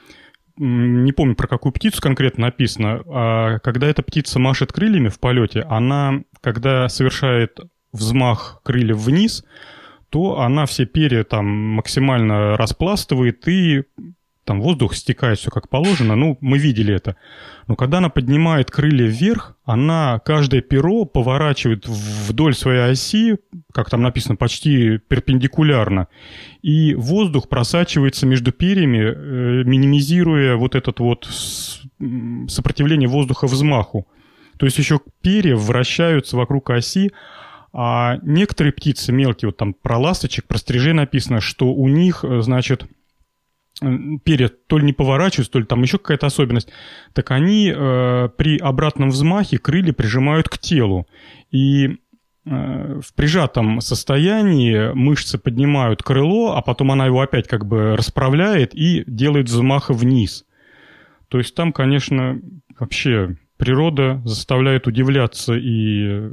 [0.59, 5.63] не помню, про какую птицу конкретно написано, а когда эта птица машет крыльями в полете,
[5.63, 7.59] она, когда совершает
[7.93, 9.45] взмах крыльев вниз,
[10.11, 13.85] то она все перья там максимально распластывает и
[14.49, 17.17] там воздух стекает все как положено, ну, мы видели это.
[17.67, 23.37] Но когда она поднимает крылья вверх, она каждое перо поворачивает вдоль своей оси,
[23.75, 26.09] как там написано, почти перпендикулярно,
[26.63, 31.29] и воздух просачивается между перьями, э, минимизируя вот этот вот
[32.49, 34.09] сопротивление воздуха взмаху.
[34.57, 37.13] То есть еще перья вращаются вокруг оси,
[37.75, 42.41] а некоторые птицы мелкие, вот там про ласточек, про стрижей написано, что у них, э,
[42.41, 42.87] значит,
[44.25, 46.71] перья то ли не поворачиваются, то ли там еще какая-то особенность,
[47.13, 51.07] так они э, при обратном взмахе крылья прижимают к телу.
[51.51, 57.97] И э, в прижатом состоянии мышцы поднимают крыло, а потом она его опять как бы
[57.97, 60.45] расправляет и делает взмаха вниз.
[61.29, 62.41] То есть там, конечно,
[62.79, 66.31] вообще природа заставляет удивляться и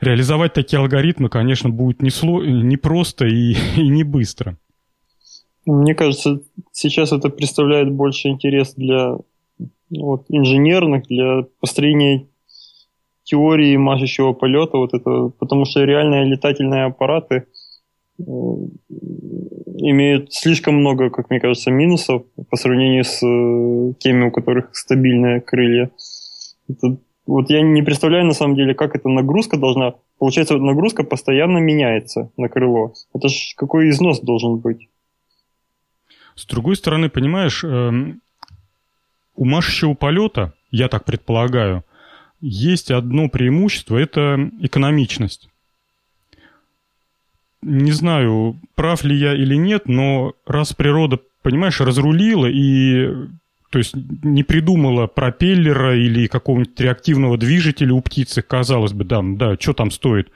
[0.00, 2.44] реализовать такие алгоритмы, конечно, будет не, сло...
[2.44, 4.56] не просто и, и не быстро.
[5.68, 6.40] Мне кажется,
[6.72, 9.18] сейчас это представляет больше интерес для
[9.90, 12.26] вот, инженерных, для построения
[13.24, 17.44] теории машущего полета, вот это, потому что реальные летательные аппараты
[18.18, 18.22] э,
[18.88, 25.42] имеют слишком много, как мне кажется, минусов по сравнению с э, теми, у которых стабильные
[25.42, 25.90] крылья.
[26.66, 26.96] Это,
[27.26, 29.96] вот я не представляю на самом деле, как эта нагрузка должна...
[30.18, 32.94] Получается, нагрузка постоянно меняется на крыло.
[33.14, 34.88] Это ж какой износ должен быть?
[36.38, 38.20] С другой стороны, понимаешь, эм,
[39.34, 41.84] у машущего полета, я так предполагаю,
[42.40, 45.48] есть одно преимущество– это экономичность.
[47.60, 53.08] Не знаю, прав ли я или нет, но раз природа, понимаешь, разрулила и
[53.70, 59.56] то есть не придумала пропеллера или какого-нибудь реактивного движителя у птицы, казалось бы, да, да,
[59.58, 60.30] что там стоит.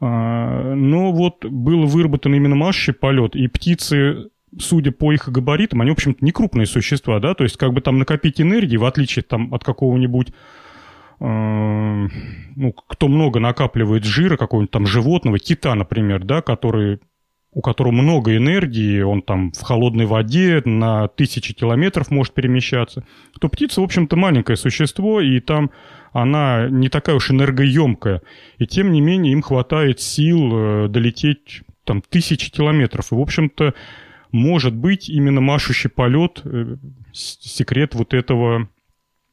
[0.00, 5.90] А, но вот был выработан именно машущий полет, и птицы судя по их габаритам, они,
[5.90, 9.22] в общем-то, не крупные существа, да, то есть как бы там накопить энергии, в отличие
[9.22, 10.28] там от какого-нибудь
[11.20, 17.00] э, ну, кто много накапливает жира какого-нибудь там животного, кита, например, да, который,
[17.52, 23.04] у которого много энергии, он там в холодной воде на тысячи километров может перемещаться,
[23.40, 25.70] то птица, в общем-то, маленькое существо, и там
[26.12, 28.22] она не такая уж энергоемкая.
[28.58, 33.12] И тем не менее им хватает сил э, долететь там тысячи километров.
[33.12, 33.74] И, в общем-то,
[34.36, 36.76] может быть именно машущий полет э,
[37.12, 38.68] секрет вот этого,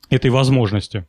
[0.09, 1.05] этой возможности?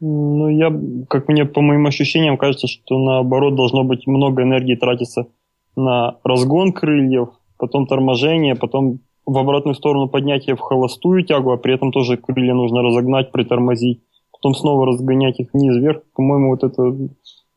[0.00, 0.72] Ну, я,
[1.08, 5.26] как мне по моим ощущениям, кажется, что наоборот должно быть много энергии тратиться
[5.76, 7.28] на разгон крыльев,
[7.58, 12.54] потом торможение, потом в обратную сторону поднятие в холостую тягу, а при этом тоже крылья
[12.54, 16.02] нужно разогнать, притормозить, потом снова разгонять их вниз, вверх.
[16.14, 16.82] По-моему, вот это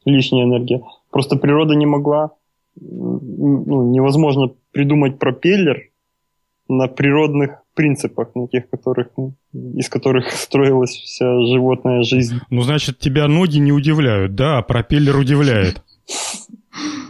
[0.06, 0.82] лишняя энергия.
[1.10, 2.32] Просто природа не могла
[2.80, 5.84] ну, невозможно придумать пропеллер
[6.68, 9.08] на природных принципах, на тех, которых,
[9.54, 12.42] из которых строилась вся животная жизнь.
[12.50, 15.82] Ну, значит, тебя ноги не удивляют, да, а пропеллер удивляет.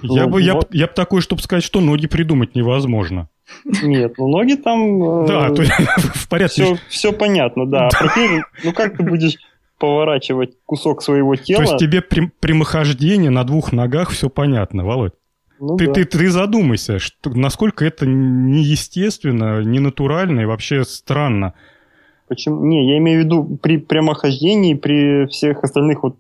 [0.03, 3.30] Я бы, я, я бы такой, чтобы сказать, что ноги придумать невозможно.
[3.63, 5.26] Нет, ну ноги там...
[5.26, 5.63] Да, то
[6.13, 6.63] в порядке.
[6.63, 7.88] Все, все понятно, да.
[7.88, 9.38] А пропеллер, ну как ты будешь
[9.80, 11.63] поворачивать кусок своего тела...
[11.63, 15.13] То есть тебе прямохождение на двух ногах все понятно, Володь?
[15.66, 15.93] Ну, ты, да.
[15.93, 21.53] ты, ты задумайся, что, насколько это неестественно, ненатурально и вообще странно.
[22.28, 22.63] Почему?
[22.66, 26.18] Не, я имею в виду при прямохождении, при всех остальных вот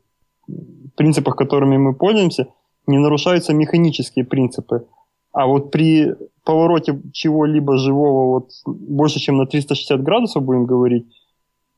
[0.95, 2.47] принципах, которыми мы пользуемся,
[2.87, 4.87] не нарушаются механические принципы.
[5.31, 11.07] А вот при повороте чего-либо живого вот больше, чем на 360 градусов, будем говорить,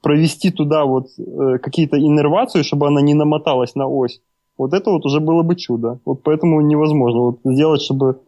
[0.02, 4.22] провести туда вот э, какие-то иннервации, чтобы она не намоталась на ось,
[4.58, 6.00] вот это вот уже было бы чудо.
[6.06, 8.20] Вот поэтому невозможно вот сделать, чтобы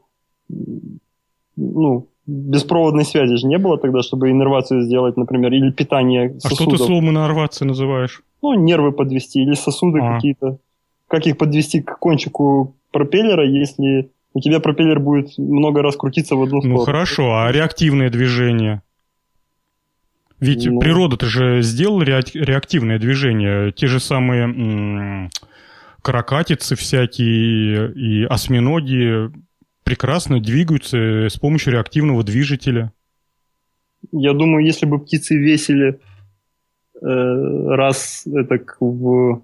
[1.56, 6.52] ну, беспроводной связи же не было тогда, чтобы иннервацию сделать, например, или питание сосудов.
[6.52, 8.22] А что ты словом иннервация называешь?
[8.42, 10.16] Ну, нервы подвести или сосуды а.
[10.16, 10.60] какие-то.
[11.08, 16.44] Как их подвести к кончику пропеллера, если у тебя пропеллер будет много раз крутиться в
[16.44, 16.80] одну ну, сторону?
[16.80, 18.84] Ну хорошо, а реактивное движение?
[20.40, 20.80] Ведь ну...
[20.80, 23.72] природа-то же сделала реактивное движение.
[23.72, 25.30] Те же самые
[26.02, 29.32] каракатицы всякие и осьминоги
[29.84, 32.94] прекрасно двигаются с помощью реактивного движителя.
[34.12, 36.00] Я думаю, если бы птицы весили
[37.02, 39.44] э, раз это в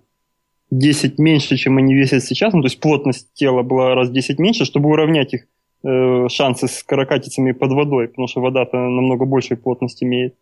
[0.72, 4.40] 10 меньше, чем они весят сейчас, ну, то есть плотность тела была раз в 10
[4.40, 5.48] меньше, чтобы уравнять их
[5.84, 10.36] э, шансы с каракатицами под водой, потому что вода-то намного большей плотность имеет,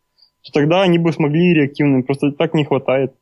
[0.43, 3.14] то тогда они бы смогли реактивными, просто так не хватает.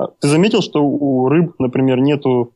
[0.00, 2.54] А ты заметил, что у рыб, например, нету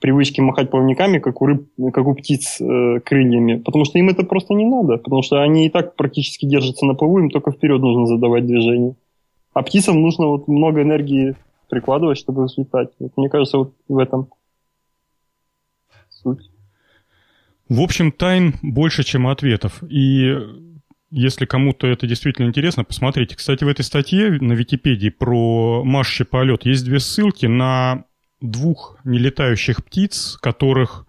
[0.00, 4.24] привычки махать плавниками, как у рыб, как у птиц э, крыльями, потому что им это
[4.24, 7.80] просто не надо, потому что они и так практически держатся на плаву, им только вперед
[7.80, 8.96] нужно задавать движение.
[9.52, 11.36] А птицам нужно вот много энергии
[11.68, 12.90] прикладывать, чтобы взлетать.
[12.98, 14.28] Вот, мне кажется, вот в этом
[16.08, 16.50] суть.
[17.68, 19.80] В общем, тайн больше, чем ответов.
[19.88, 20.34] И
[21.10, 23.36] если кому-то это действительно интересно, посмотрите.
[23.36, 28.04] Кстати, в этой статье на Википедии про марши полет есть две ссылки на
[28.40, 31.06] двух нелетающих птиц, которых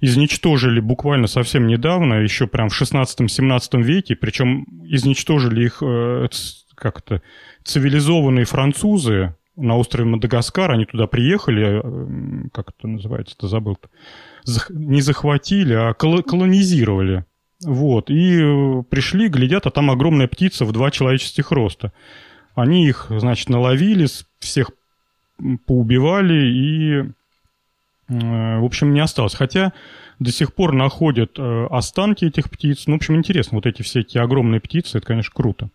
[0.00, 6.28] изничтожили буквально совсем недавно, еще прям в 16-17 веке, причем изничтожили их э,
[6.74, 7.22] как-то
[7.64, 13.88] цивилизованные французы, на острове Мадагаскар, они туда приехали, э, как это называется-то, забыл -то.
[14.70, 17.24] Не захватили, а колонизировали.
[17.64, 21.92] Вот, и э, пришли, глядят, а там огромная птица в два человеческих роста.
[22.54, 24.06] Они их, значит, наловили,
[24.38, 24.70] всех
[25.66, 29.34] поубивали и, э, в общем, не осталось.
[29.34, 29.72] Хотя
[30.18, 32.86] до сих пор находят останки этих птиц.
[32.86, 35.68] Ну, в общем, интересно, вот эти все эти огромные птицы, это, конечно, круто.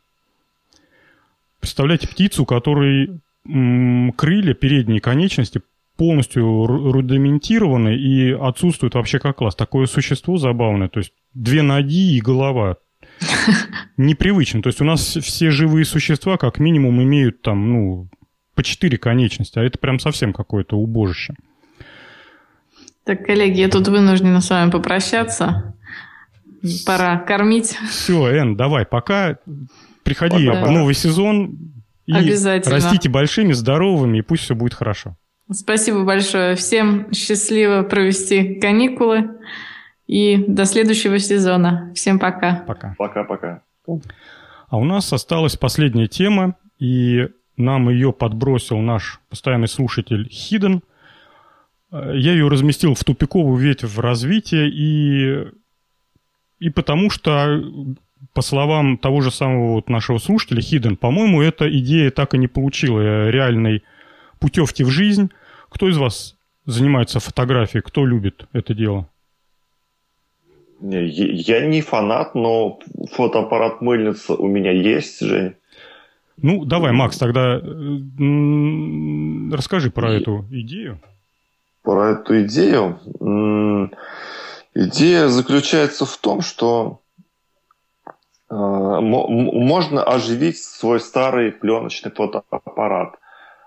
[1.59, 5.61] Представляете, птицу, у которой крылья, передние конечности
[6.01, 9.55] полностью рудиментированы и отсутствуют вообще как класс.
[9.55, 12.77] Такое существо забавное, то есть две ноги и голова.
[13.97, 14.63] Непривычно.
[14.63, 18.09] То есть у нас все живые существа как минимум имеют там, ну,
[18.55, 21.35] по четыре конечности, а это прям совсем какое-то убожище.
[23.03, 25.75] Так, коллеги, я тут вынуждена с вами попрощаться.
[26.87, 27.77] Пора кормить.
[27.91, 29.37] Все, Эн, давай, пока.
[30.01, 30.65] Приходи пока.
[30.65, 31.59] в новый сезон.
[32.07, 32.77] И Обязательно.
[32.77, 35.15] растите большими, здоровыми, и пусть все будет хорошо.
[35.53, 36.55] Спасибо большое.
[36.55, 39.37] Всем счастливо провести каникулы.
[40.07, 41.91] И до следующего сезона.
[41.95, 42.63] Всем пока.
[42.67, 42.95] Пока.
[42.97, 43.61] Пока-пока.
[44.67, 50.81] А у нас осталась последняя тема, и нам ее подбросил наш постоянный слушатель Хиден.
[51.91, 55.47] Я ее разместил в тупиковую ветвь в развитии, и,
[56.59, 57.61] и потому что
[58.33, 62.47] по словам того же самого вот нашего слушателя, Хиден, по-моему, эта идея так и не
[62.47, 63.83] получила реальной
[64.39, 65.31] путевки в жизнь.
[65.71, 67.81] Кто из вас занимается фотографией?
[67.81, 69.07] Кто любит это дело?
[70.81, 72.79] Я не фанат, но
[73.11, 75.55] фотоаппарат мыльница у меня есть, Жень.
[76.37, 77.61] Ну, давай, Макс, тогда
[79.55, 80.21] расскажи про И...
[80.21, 80.99] эту идею.
[81.83, 82.99] Про эту идею?
[84.73, 87.01] Идея заключается в том, что
[88.51, 93.15] Э, можно оживить свой старый пленочный фотоаппарат.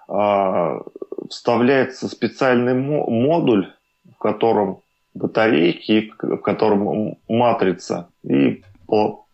[0.09, 0.81] А,
[1.29, 3.73] вставляется специальный модуль,
[4.15, 4.81] в котором
[5.15, 8.63] батарейки, в котором матрица и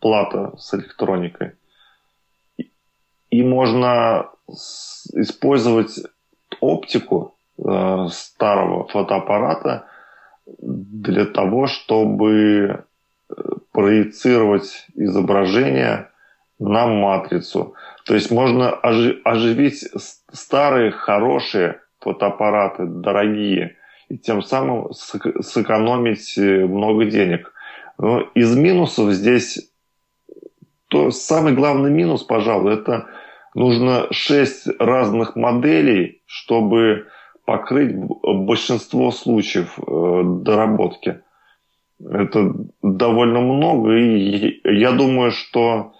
[0.00, 1.52] плата с электроникой.
[3.30, 4.28] И можно
[5.14, 6.00] использовать
[6.60, 9.86] оптику э, старого фотоаппарата
[10.58, 12.32] для того, чтобы
[13.28, 13.34] э,
[13.72, 16.10] проецировать изображение
[16.58, 17.74] на матрицу.
[18.06, 19.84] То есть можно оживить
[20.32, 23.76] старые, хорошие фотоаппараты, дорогие,
[24.08, 27.52] и тем самым сэкономить э, много денег.
[27.98, 29.70] Но из минусов здесь
[30.88, 33.06] то самый главный минус, пожалуй, это
[33.54, 37.06] нужно шесть разных моделей, чтобы
[37.44, 41.20] покрыть большинство случаев э, доработки.
[42.02, 45.92] Это довольно много, и я думаю, что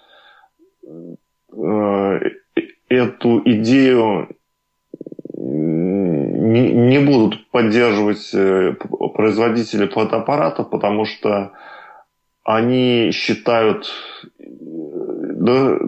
[2.88, 4.28] эту идею
[5.36, 8.74] не, не будут поддерживать э,
[9.14, 11.53] производители фотоаппаратов, потому что
[12.44, 13.92] они считают,
[14.38, 15.78] да,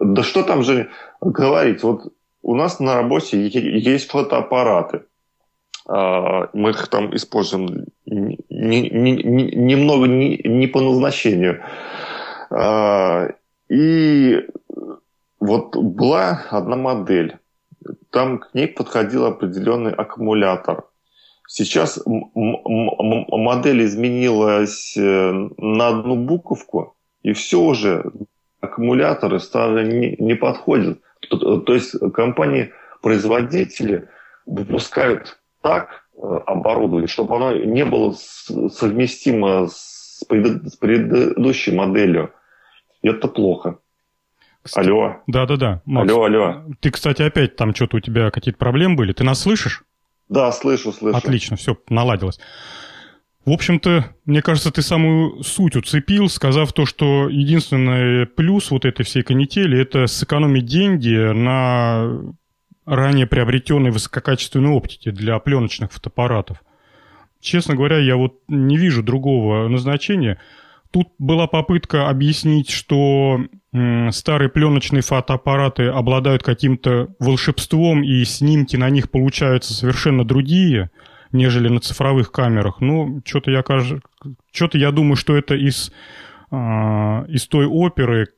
[0.00, 0.88] да что там же
[1.20, 5.02] говорить, вот у нас на работе есть фотоаппараты,
[5.86, 11.62] а, мы их там используем немного не, не по назначению.
[13.74, 14.46] И
[15.40, 17.38] вот была одна модель,
[18.10, 20.84] там к ней подходил определенный аккумулятор.
[21.48, 28.12] Сейчас модель изменилась э, на одну буковку, и все уже
[28.60, 31.00] аккумуляторы старые не, не подходят.
[31.28, 34.08] То, то есть компании-производители
[34.46, 42.30] выпускают так э, оборудование, чтобы оно не было совместимо с, пред, с предыдущей моделью.
[43.04, 43.78] Это плохо.
[44.62, 45.16] Кстати, алло.
[45.26, 45.82] Да-да-да.
[45.86, 46.64] Алло, алло.
[46.80, 49.12] Ты, кстати, опять там что-то у тебя какие-то проблемы были.
[49.12, 49.84] Ты нас слышишь?
[50.30, 51.16] Да, слышу, слышу.
[51.16, 52.40] Отлично, все, наладилось.
[53.44, 59.04] В общем-то, мне кажется, ты самую суть уцепил, сказав то, что единственный плюс вот этой
[59.04, 62.08] всей канители– это сэкономить деньги на
[62.86, 66.62] ранее приобретенной высококачественной оптике для пленочных фотоаппаратов.
[67.38, 70.40] Честно говоря, я вот не вижу другого назначения.
[70.94, 73.40] Тут была попытка объяснить, что
[74.10, 80.90] старые пленочные фотоаппараты обладают каким-то волшебством, и снимки на них получаются совершенно другие–
[81.34, 82.80] нежели на цифровых камерах.
[82.80, 83.62] Ну, что-то я,
[84.52, 85.92] что-то я думаю, что это из,
[86.50, 88.28] э, из той оперы,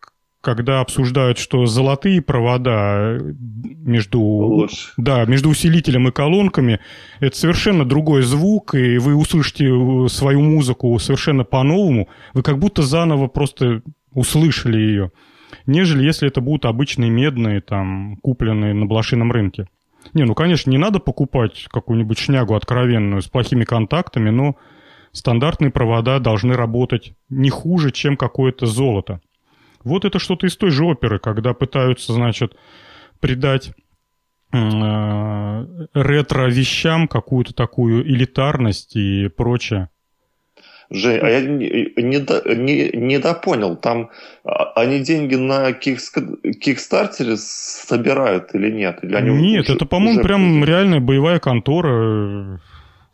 [0.46, 6.78] когда обсуждают, что золотые провода между, да, между усилителем и колонками
[7.18, 9.66] это совершенно другой звук, и вы услышите
[10.08, 12.08] свою музыку совершенно по-новому.
[12.32, 13.82] Вы как будто заново просто
[14.12, 15.10] услышали ее,
[15.66, 19.66] нежели если это будут обычные медные, там, купленные на блошином рынке.
[20.14, 24.54] Не, ну, конечно, не надо покупать какую-нибудь шнягу откровенную с плохими контактами, но
[25.10, 29.20] стандартные провода должны работать не хуже, чем какое-то золото.
[29.86, 32.56] Вот это что-то из той же оперы, когда пытаются, значит,
[33.20, 33.70] придать
[34.52, 39.88] э, ретро-вещам какую-то такую элитарность и прочее.
[40.90, 44.10] Жень, а я не, не, не, допонял, там
[44.42, 48.98] а, они деньги на Кикстартере собирают или нет?
[49.02, 50.28] Или они нет, уже, это, по-моему, уже...
[50.28, 52.60] прям реальная боевая контора,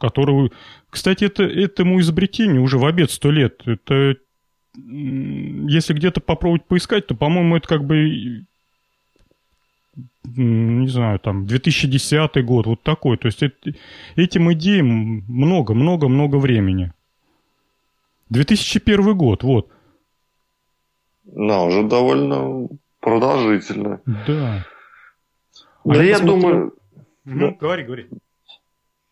[0.00, 0.52] которую...
[0.88, 3.60] Кстати, это, этому изобретению уже в обед сто лет.
[3.66, 4.16] Это
[4.74, 8.44] если где-то попробовать поискать, то, по-моему, это как бы
[10.24, 13.18] не знаю, там, 2010 год, вот такой.
[13.18, 13.42] То есть
[14.16, 16.92] этим идеям много-много-много времени.
[18.30, 19.68] 2001 год, вот.
[21.24, 22.68] Да, уже довольно
[23.00, 24.00] продолжительно.
[24.06, 24.64] Да.
[25.84, 26.72] Да, я, я думаю...
[27.24, 27.56] Ну, да.
[27.60, 28.08] говори, говори.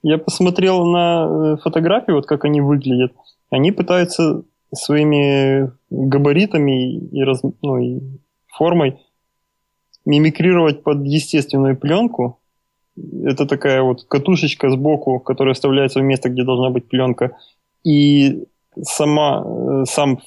[0.03, 3.13] Я посмотрел на э, фотографии, вот как они выглядят.
[3.51, 4.43] Они пытаются
[4.73, 8.01] своими габаритами и, раз, ну, и
[8.49, 8.99] формой
[10.05, 12.39] мимикрировать под естественную пленку.
[13.25, 17.37] Это такая вот катушечка сбоку, которая вставляется в место, где должна быть пленка.
[17.85, 18.45] И
[18.83, 20.21] сама, э, сам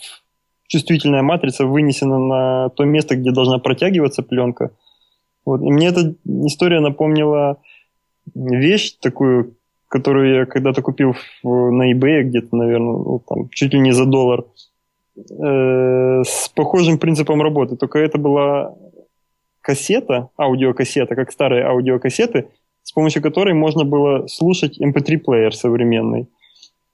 [0.67, 4.71] чувствительная матрица вынесена на то место, где должна протягиваться пленка.
[5.45, 5.61] Вот.
[5.61, 7.57] И мне эта история напомнила
[8.33, 9.55] вещь такую,
[9.93, 14.43] которую я когда-то купил на eBay где-то, наверное, ну, там, чуть ли не за доллар,
[15.15, 17.75] э, с похожим принципом работы.
[17.75, 18.73] Только это была
[19.61, 22.47] кассета, аудиокассета, как старые аудиокассеты,
[22.81, 26.27] с помощью которой можно было слушать MP3-плеер эм современный.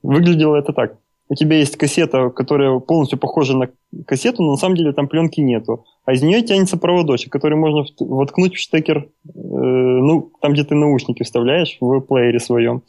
[0.04, 0.98] Выглядело это так
[1.30, 3.70] у тебя есть кассета, которая полностью похожа на
[4.06, 5.86] кассету, но на самом деле там пленки нету.
[6.10, 8.98] А из нее тянется проводочек, который можно воткнуть в штекер,
[9.28, 12.82] э, ну, там, где ты наушники вставляешь в плеере своем.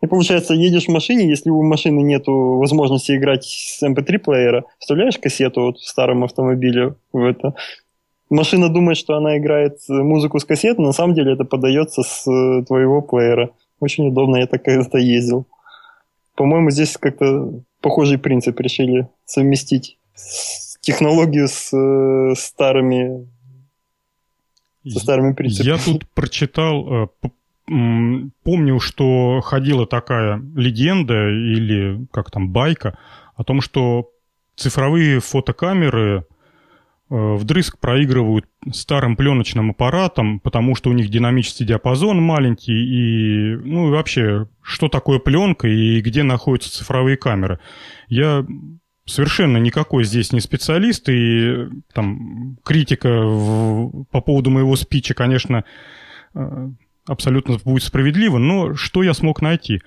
[0.00, 5.18] И получается, едешь в машине, если у машины нет возможности играть с MP3-плеера, эм вставляешь
[5.18, 7.56] кассету вот в старом автомобиле в это.
[8.30, 12.30] Машина думает, что она играет музыку с кассеты, но на самом деле это подается с
[12.30, 13.50] э, твоего плеера.
[13.80, 15.48] Очень удобно, я так когда-то ездил.
[16.36, 19.98] по-моему, здесь как-то похожий принцип решили совместить
[20.88, 23.28] технологию с э, старыми
[24.88, 25.66] со старыми принципами.
[25.66, 27.10] Я тут прочитал,
[27.68, 32.98] э, помню, что ходила такая легенда или как там байка
[33.36, 34.08] о том, что
[34.56, 36.24] цифровые фотокамеры
[37.10, 43.88] э, вдрызг проигрывают старым пленочным аппаратом, потому что у них динамический диапазон маленький, и, ну,
[43.88, 47.58] и вообще, что такое пленка и где находятся цифровые камеры.
[48.08, 48.46] Я
[49.08, 55.64] совершенно никакой здесь не специалист, и там критика в, по поводу моего спича, конечно,
[56.34, 56.68] э,
[57.06, 59.80] абсолютно будет справедлива, но что я смог найти?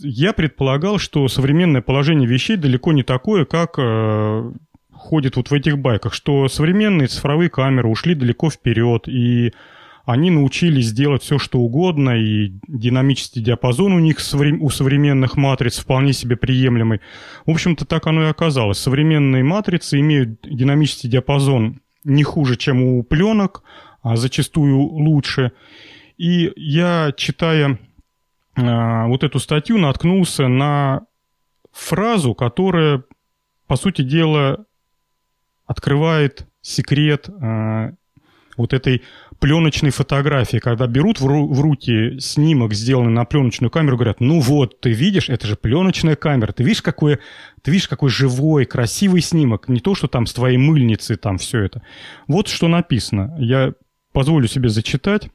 [0.00, 4.52] Я предполагал, что современное положение вещей далеко не такое, как э,
[4.92, 9.52] ходит вот в этих байках, что современные цифровые камеры ушли далеко вперед, и
[10.04, 16.12] они научились делать все, что угодно, и динамический диапазон у них у современных матриц вполне
[16.12, 17.00] себе приемлемый.
[17.46, 18.78] В общем-то, так оно и оказалось.
[18.78, 23.62] Современные матрицы имеют динамический диапазон не хуже, чем у пленок,
[24.02, 25.52] а зачастую лучше.
[26.18, 27.78] И я, читая
[28.56, 31.06] э, вот эту статью, наткнулся на
[31.72, 33.04] фразу, которая,
[33.66, 34.66] по сути дела,
[35.64, 37.92] открывает секрет э,
[38.56, 39.02] вот этой
[39.40, 44.40] пленочной фотографии, когда берут в, ру- в руки снимок, сделанный на пленочную камеру, говорят, ну
[44.40, 47.18] вот, ты видишь, это же пленочная камера, ты видишь, какой,
[47.62, 51.60] ты видишь, какой живой, красивый снимок, не то, что там с твоей мыльницы там все
[51.60, 51.82] это.
[52.28, 53.34] Вот что написано.
[53.38, 53.74] Я
[54.12, 55.28] позволю себе зачитать.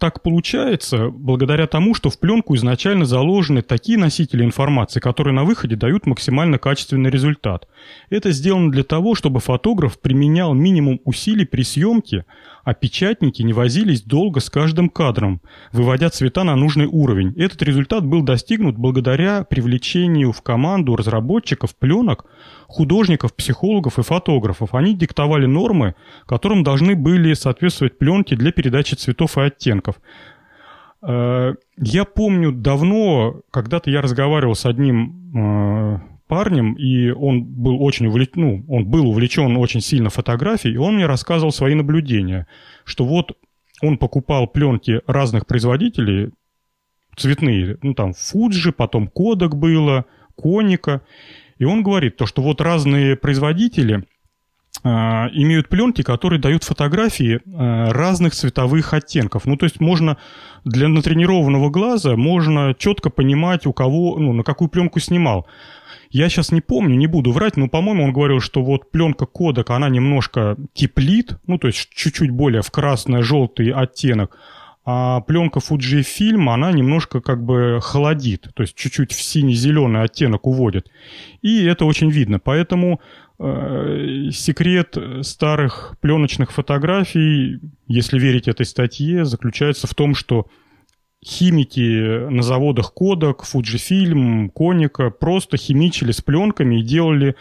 [0.00, 5.76] Так получается благодаря тому, что в пленку изначально заложены такие носители информации, которые на выходе
[5.76, 7.68] дают максимально качественный результат.
[8.08, 12.24] Это сделано для того, чтобы фотограф применял минимум усилий при съемке,
[12.64, 15.40] а печатники не возились долго с каждым кадром,
[15.72, 17.34] выводя цвета на нужный уровень.
[17.36, 22.26] Этот результат был достигнут благодаря привлечению в команду разработчиков пленок,
[22.66, 24.74] художников, психологов и фотографов.
[24.74, 25.94] Они диктовали нормы,
[26.26, 29.96] которым должны были соответствовать пленки для передачи цветов и оттенков.
[31.02, 38.06] Э, я помню давно, когда-то я разговаривал с одним э, парнем, и он был очень
[38.06, 42.46] увлечен, ну, он был увлечен очень сильно фотографией, и он мне рассказывал свои наблюдения,
[42.84, 43.36] что вот
[43.82, 46.30] он покупал пленки разных производителей,
[47.16, 50.04] цветные, ну, там, Fuji, потом Kodak было,
[50.36, 51.02] Коника,
[51.58, 54.04] и он говорит, то, что вот разные производители
[54.88, 59.44] имеют пленки, которые дают фотографии э, разных цветовых оттенков.
[59.44, 60.16] Ну, то есть можно
[60.64, 65.46] для натренированного глаза можно четко понимать, у кого, ну, на какую пленку снимал.
[66.10, 69.70] Я сейчас не помню, не буду врать, но, по-моему, он говорил, что вот пленка кодек,
[69.70, 74.36] она немножко теплит, ну, то есть чуть-чуть более в красно-желтый оттенок,
[74.84, 80.90] а пленка Fujifilm, она немножко как бы холодит, то есть чуть-чуть в синий-зеленый оттенок уводит.
[81.42, 82.40] И это очень видно.
[82.40, 90.46] Поэтому э, секрет старых пленочных фотографий, если верить этой статье, заключается в том, что
[91.24, 97.34] химики на заводах Kodak, Fujifilm, Konica просто химичили с пленками и делали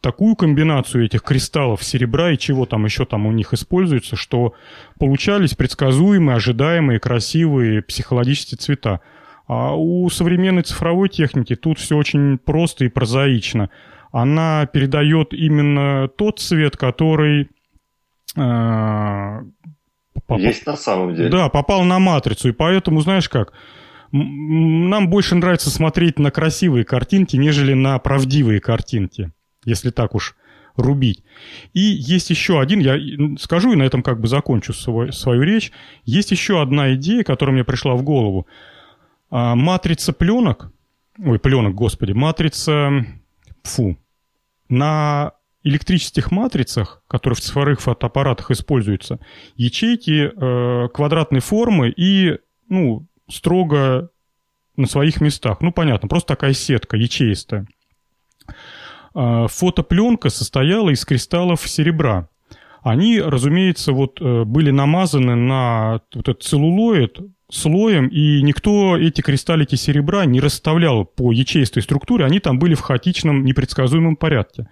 [0.00, 4.54] такую комбинацию этих кристаллов серебра и чего там еще там у них используется, что
[4.98, 9.00] получались предсказуемые, ожидаемые, красивые психологические цвета.
[9.46, 13.70] А у современной цифровой техники тут все очень просто и прозаично.
[14.10, 17.48] Она передает именно тот цвет, который...
[18.36, 19.42] Э,
[20.14, 21.30] попал, Есть на самом деле.
[21.30, 22.48] Да, попал на матрицу.
[22.50, 23.52] И поэтому, знаешь как,
[24.12, 29.32] нам больше нравится смотреть на красивые картинки, нежели на правдивые картинки
[29.68, 30.34] если так уж
[30.76, 31.24] рубить.
[31.74, 32.96] И есть еще один, я
[33.38, 35.72] скажу и на этом как бы закончу свой, свою речь.
[36.04, 38.46] Есть еще одна идея, которая мне пришла в голову.
[39.30, 40.72] А, матрица пленок,
[41.18, 43.04] ой, пленок, господи, матрица,
[43.62, 43.96] фу,
[44.68, 45.32] на
[45.64, 49.20] электрических матрицах, которые в цифровых фотоаппаратах используются,
[49.56, 54.10] ячейки э, квадратной формы и, ну, строго
[54.76, 55.60] на своих местах.
[55.60, 57.66] Ну, понятно, просто такая сетка ячеистая.
[59.14, 62.28] А, фотопленка состояла из кристаллов серебра.
[62.82, 67.18] Они, разумеется, вот э, были намазаны на вот этот целлулоид
[67.50, 72.80] слоем, и никто эти кристаллики серебра не расставлял по ячеистой структуре, они там были в
[72.80, 74.68] хаотичном, непредсказуемом порядке.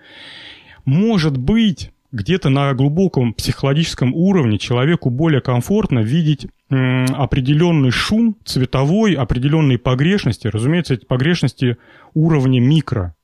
[0.84, 9.78] Может быть, где-то на глубоком психологическом уровне человеку более комфортно видеть определенный шум цветовой, определенные
[9.78, 10.46] погрешности.
[10.46, 11.76] Разумеется, эти погрешности
[12.14, 13.15] уровня микро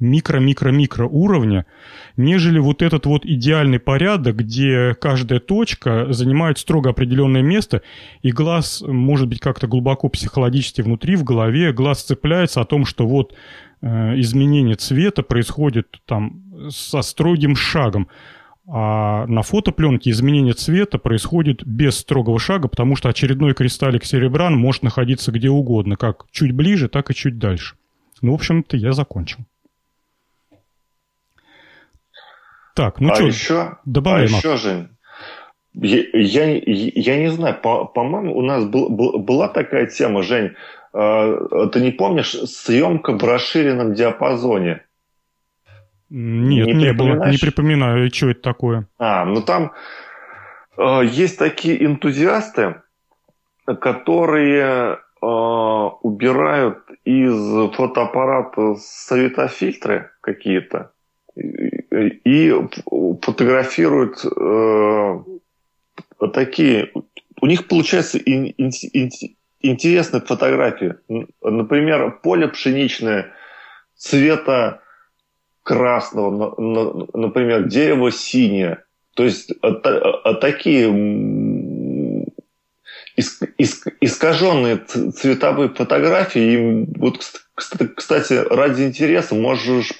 [0.00, 1.66] микро-микро-микро уровня,
[2.16, 7.82] нежели вот этот вот идеальный порядок, где каждая точка занимает строго определенное место,
[8.22, 13.06] и глаз, может быть, как-то глубоко психологически внутри, в голове, глаз цепляется о том, что
[13.06, 13.34] вот
[13.80, 18.08] э, изменение цвета происходит там со строгим шагом.
[18.70, 24.82] А на фотопленке изменение цвета происходит без строгого шага, потому что очередной кристаллик серебра может
[24.82, 27.76] находиться где угодно, как чуть ближе, так и чуть дальше.
[28.20, 29.38] Ну, в общем-то, я закончил.
[32.78, 34.32] Так, ну а что, еще, добавим.
[34.32, 34.88] А еще, Жень,
[35.74, 36.44] я, я,
[36.94, 40.54] я не знаю, по, по-моему, у нас был, был, была такая тема, Жень,
[40.94, 44.84] э, ты не помнишь, съемка в расширенном диапазоне?
[46.08, 48.86] Нет, не, не было, не припоминаю, что это такое.
[48.96, 49.72] А, ну там
[50.76, 52.76] э, есть такие энтузиасты,
[53.66, 60.92] которые э, убирают из фотоаппарата светофильтры какие-то
[62.06, 62.54] и
[63.22, 65.18] фотографируют э,
[66.32, 66.92] такие...
[67.40, 69.10] У них получается ин, ин, ин,
[69.60, 70.94] интересные фотографии.
[71.42, 73.32] Например, поле пшеничное
[73.96, 74.80] цвета
[75.62, 76.54] красного,
[77.12, 78.84] например, дерево синее.
[79.14, 80.88] То есть а, а, такие
[83.18, 86.52] искаженные цветовые фотографии.
[86.52, 87.20] И вот,
[87.54, 89.92] кстати, ради интереса можешь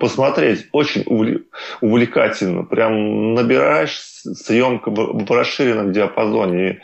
[0.00, 0.68] посмотреть.
[0.72, 1.04] Очень
[1.80, 2.64] увлекательно.
[2.64, 6.82] Прям набираешь съемка в расширенном диапазоне.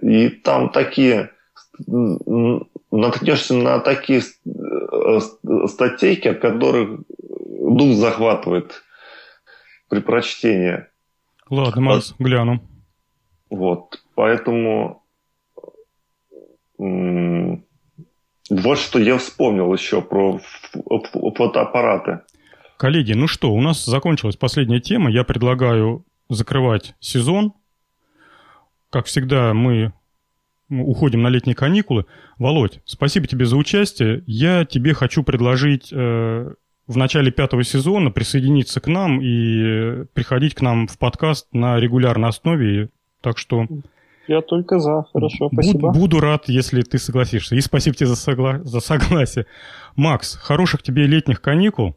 [0.00, 1.30] И, там такие
[2.90, 5.20] наткнешься на такие э,
[5.66, 8.82] статейки, от которых дух захватывает
[9.88, 10.86] при прочтении.
[11.50, 12.60] Ладно, Макс, гляну.
[13.50, 14.03] Вот.
[14.14, 15.02] Поэтому
[16.78, 20.40] вот что я вспомнил еще про
[20.72, 22.20] фотоаппараты.
[22.76, 25.10] Коллеги, ну что, у нас закончилась последняя тема.
[25.10, 27.54] Я предлагаю закрывать сезон.
[28.90, 29.92] Как всегда, мы
[30.68, 32.06] уходим на летние каникулы.
[32.38, 34.22] Володь, спасибо тебе за участие.
[34.26, 36.54] Я тебе хочу предложить э,
[36.86, 42.28] в начале пятого сезона присоединиться к нам и приходить к нам в подкаст на регулярной
[42.28, 42.90] основе.
[43.20, 43.66] Так что...
[44.26, 45.04] Я только за.
[45.12, 45.88] Хорошо, спасибо.
[45.88, 47.56] Буду, буду рад, если ты согласишься.
[47.56, 48.60] И спасибо тебе за, согла...
[48.62, 49.46] за согласие.
[49.96, 51.96] Макс, хороших тебе летних каникул.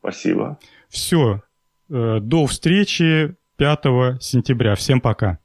[0.00, 0.58] Спасибо.
[0.88, 1.42] Все.
[1.90, 4.74] Э, до встречи 5 сентября.
[4.74, 5.38] Всем пока.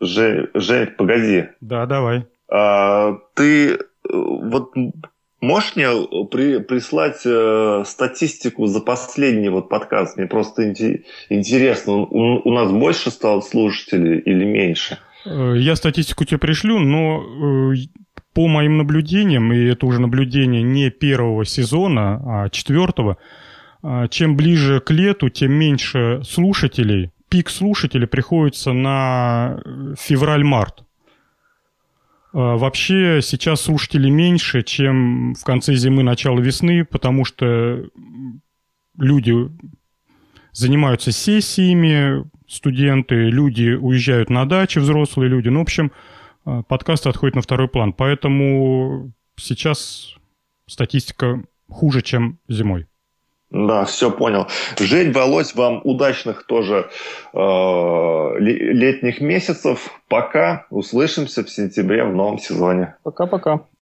[0.00, 1.48] Жень, Жень погоди.
[1.60, 2.26] Да, давай.
[2.48, 3.78] А, ты э,
[4.10, 4.72] вот
[5.42, 5.88] Можешь мне
[6.30, 10.16] при, прислать э, статистику за последний вот подкаст?
[10.16, 10.72] Мне просто
[11.28, 14.98] интересно, у, у нас больше стало слушателей или меньше?
[15.24, 17.76] Э, я статистику тебе пришлю, но э,
[18.32, 23.18] по моим наблюдениям, и это уже наблюдение не первого сезона, а четвертого,
[23.82, 27.10] э, чем ближе к лету, тем меньше слушателей.
[27.28, 29.62] Пик слушателей приходится на
[29.98, 30.84] февраль-март.
[32.34, 37.84] Вообще сейчас слушателей меньше, чем в конце зимы, начало весны, потому что
[38.98, 39.34] люди
[40.52, 45.48] занимаются сессиями, студенты, люди уезжают на дачи, взрослые люди.
[45.48, 45.90] Ну, в общем,
[46.44, 47.92] а, подкаст отходит на второй план.
[47.92, 50.14] Поэтому сейчас
[50.66, 52.86] статистика хуже, чем зимой.
[53.50, 54.46] Да, все понял.
[54.78, 56.88] Жень, Володь, вам удачных тоже
[57.34, 57.38] э,
[58.38, 59.90] летних месяцев.
[60.08, 60.66] Пока.
[60.70, 62.96] Услышимся в сентябре в новом сезоне.
[63.02, 63.66] Пока-пока.